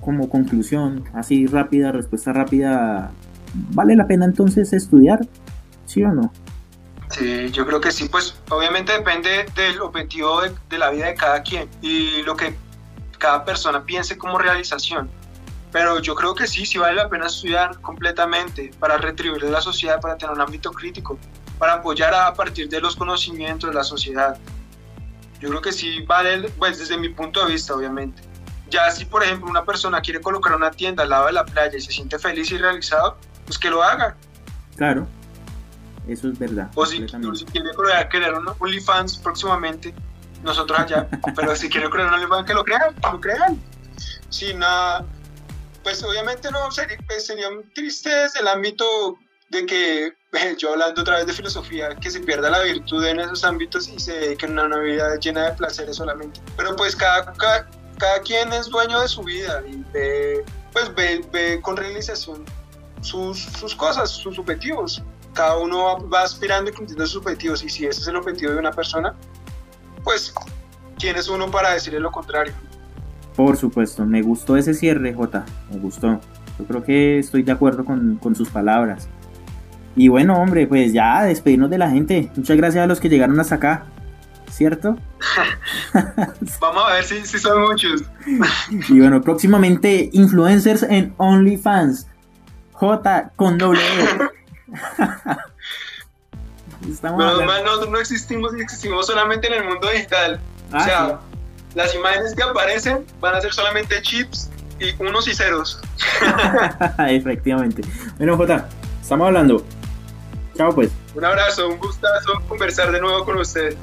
como 0.00 0.28
conclusión, 0.28 1.04
así 1.14 1.46
rápida, 1.46 1.90
respuesta 1.92 2.32
rápida, 2.32 3.10
¿vale 3.72 3.96
la 3.96 4.06
pena 4.06 4.26
entonces 4.26 4.72
estudiar? 4.74 5.20
¿Sí 5.86 6.04
o 6.04 6.12
no? 6.12 6.32
Sí, 7.10 7.50
yo 7.52 7.66
creo 7.66 7.80
que 7.80 7.90
sí, 7.90 8.08
pues 8.10 8.36
obviamente 8.50 8.92
depende 8.92 9.46
del 9.54 9.80
objetivo 9.80 10.42
de, 10.42 10.78
la 10.78 10.90
vida 10.90 11.06
de 11.06 11.14
cada 11.14 11.42
quien 11.42 11.68
y 11.80 12.22
lo 12.22 12.36
que 12.36 12.54
cada 13.18 13.44
persona 13.44 13.84
piense 13.84 14.18
como 14.18 14.38
realización. 14.38 15.08
Pero 15.72 16.00
yo 16.00 16.14
creo 16.14 16.34
que 16.34 16.46
sí, 16.46 16.66
sí 16.66 16.78
vale 16.78 16.96
la 16.96 17.08
pena 17.08 17.26
estudiar 17.26 17.80
completamente 17.80 18.72
para 18.78 18.98
retribuir 18.98 19.44
a 19.44 19.50
la 19.50 19.60
sociedad, 19.60 20.00
para 20.00 20.16
tener 20.16 20.34
un 20.34 20.40
ámbito 20.40 20.70
crítico, 20.70 21.18
para 21.58 21.74
apoyar 21.74 22.12
a, 22.12 22.34
partir 22.34 22.68
de 22.68 22.80
los 22.80 22.96
conocimientos 22.96 23.70
de 23.70 23.74
la 23.74 23.84
sociedad. 23.84 24.36
Yo 25.40 25.48
creo 25.50 25.60
que 25.60 25.72
sí 25.72 26.02
vale, 26.02 26.48
pues 26.50 26.78
desde 26.78 26.96
mi 26.96 27.08
punto 27.10 27.44
de 27.44 27.52
vista, 27.52 27.74
obviamente. 27.74 28.22
Ya 28.68 28.90
si, 28.90 29.04
por 29.04 29.22
ejemplo, 29.22 29.48
una 29.48 29.64
persona 29.64 30.00
quiere 30.00 30.20
colocar 30.20 30.54
una 30.54 30.70
tienda 30.70 31.02
al 31.04 31.10
lado 31.10 31.26
de 31.26 31.32
la 31.32 31.44
playa 31.44 31.76
y 31.76 31.80
se 31.80 31.92
siente 31.92 32.18
feliz 32.18 32.50
y 32.50 32.58
realizado, 32.58 33.16
pues 33.44 33.58
que 33.58 33.70
lo 33.70 33.82
haga. 33.82 34.16
Claro, 34.76 35.06
eso 36.08 36.28
es 36.28 36.38
verdad. 36.38 36.70
O 36.74 36.84
si, 36.86 37.04
quiere 37.06 37.70
crear 38.10 38.34
un 38.34 38.48
OnlyFans 38.58 39.18
próximamente, 39.18 39.94
nosotros 40.42 40.78
allá, 40.78 41.08
pero 41.36 41.54
si 41.54 41.68
quiere 41.68 41.88
crear 41.90 42.08
un 42.08 42.14
OnlyFans, 42.14 42.46
que 42.46 42.54
lo 42.54 42.64
crean, 42.64 42.94
que 42.94 43.10
lo 43.10 43.20
crean. 43.20 43.60
Si 44.30 44.52
nada, 44.54 45.04
pues 45.82 46.02
obviamente 46.02 46.50
no 46.50 46.70
sería, 46.70 46.98
pues, 47.06 47.26
sería 47.26 47.48
triste 47.74 48.10
desde 48.10 48.40
el 48.40 48.48
ámbito 48.48 49.18
de 49.50 49.66
que 49.66 50.12
yo 50.58 50.72
hablando 50.72 51.02
otra 51.02 51.16
vez 51.16 51.26
de 51.26 51.32
filosofía, 51.32 51.94
que 51.96 52.10
se 52.10 52.20
pierda 52.20 52.50
la 52.50 52.62
virtud 52.62 53.04
en 53.04 53.20
esos 53.20 53.44
ámbitos 53.44 53.88
y 53.88 53.98
se 53.98 54.12
dedique 54.12 54.46
a 54.46 54.50
una 54.50 54.78
vida 54.78 55.16
llena 55.16 55.50
de 55.50 55.52
placeres 55.52 55.96
solamente. 55.96 56.40
Pero 56.56 56.74
pues 56.76 56.96
cada, 56.96 57.32
cada, 57.32 58.20
quien 58.24 58.52
es 58.52 58.68
dueño 58.68 59.00
de 59.00 59.08
su 59.08 59.22
vida 59.22 59.62
y 59.66 59.84
ve, 59.92 60.44
pues 60.72 60.94
ve, 60.94 61.24
ve 61.32 61.60
con 61.62 61.76
realización 61.76 62.44
sus, 63.00 63.38
sus 63.38 63.74
cosas, 63.74 64.10
sus 64.10 64.38
objetivos. 64.38 65.02
Cada 65.32 65.58
uno 65.58 66.08
va 66.08 66.22
aspirando 66.22 66.70
y 66.70 66.74
cumpliendo 66.74 67.06
sus 67.06 67.16
objetivos 67.16 67.62
y 67.62 67.68
si 67.68 67.86
ese 67.86 68.00
es 68.00 68.08
el 68.08 68.16
objetivo 68.16 68.52
de 68.52 68.58
una 68.58 68.72
persona, 68.72 69.14
pues 70.02 70.32
¿quién 70.98 71.16
es 71.16 71.28
uno 71.28 71.50
para 71.50 71.72
decirle 71.72 72.00
lo 72.00 72.10
contrario? 72.10 72.54
Por 73.34 73.56
supuesto, 73.56 74.04
me 74.06 74.22
gustó 74.22 74.56
ese 74.56 74.72
cierre, 74.72 75.12
J, 75.12 75.44
me 75.70 75.78
gustó. 75.78 76.20
Yo 76.58 76.64
creo 76.66 76.82
que 76.82 77.18
estoy 77.18 77.42
de 77.42 77.52
acuerdo 77.52 77.84
con, 77.84 78.16
con 78.16 78.34
sus 78.34 78.48
palabras. 78.48 79.08
Y 79.96 80.08
bueno, 80.08 80.36
hombre, 80.38 80.66
pues 80.66 80.92
ya 80.92 81.24
despedirnos 81.24 81.70
de 81.70 81.78
la 81.78 81.90
gente. 81.90 82.30
Muchas 82.36 82.56
gracias 82.56 82.84
a 82.84 82.86
los 82.86 83.00
que 83.00 83.08
llegaron 83.08 83.40
hasta 83.40 83.54
acá. 83.56 83.86
¿Cierto? 84.50 84.96
Vamos 86.60 86.84
a 86.86 86.92
ver 86.94 87.04
si, 87.04 87.26
si 87.26 87.38
son 87.38 87.62
muchos. 87.62 88.04
y 88.88 89.00
bueno, 89.00 89.20
próximamente 89.22 90.10
influencers 90.12 90.82
en 90.82 91.14
OnlyFans. 91.16 92.06
J 92.72 93.32
con 93.36 93.56
doble 93.56 93.80
e. 93.80 94.06
Pero 97.02 97.64
nosotros 97.64 97.90
no 97.90 97.98
existimos 97.98 98.56
y 98.56 98.60
existimos 98.60 99.06
solamente 99.06 99.48
en 99.48 99.54
el 99.54 99.64
mundo 99.64 99.90
digital. 99.90 100.38
o 100.72 100.76
ah, 100.76 100.84
sea, 100.84 101.18
las 101.74 101.94
imágenes 101.94 102.34
que 102.34 102.42
aparecen 102.42 103.04
van 103.20 103.34
a 103.34 103.40
ser 103.40 103.52
solamente 103.52 104.00
chips 104.02 104.50
y 104.78 104.94
unos 105.02 105.26
y 105.26 105.34
ceros. 105.34 105.80
Efectivamente. 107.08 107.82
Bueno, 108.18 108.36
J, 108.36 108.68
estamos 109.00 109.26
hablando. 109.26 109.64
Chao 110.56 110.74
pues. 110.74 110.90
Un 111.14 111.24
abrazo, 111.24 111.68
un 111.68 111.78
gustazo 111.78 112.40
conversar 112.48 112.90
de 112.92 113.00
nuevo 113.00 113.24
con 113.24 113.36
usted. 113.38 113.76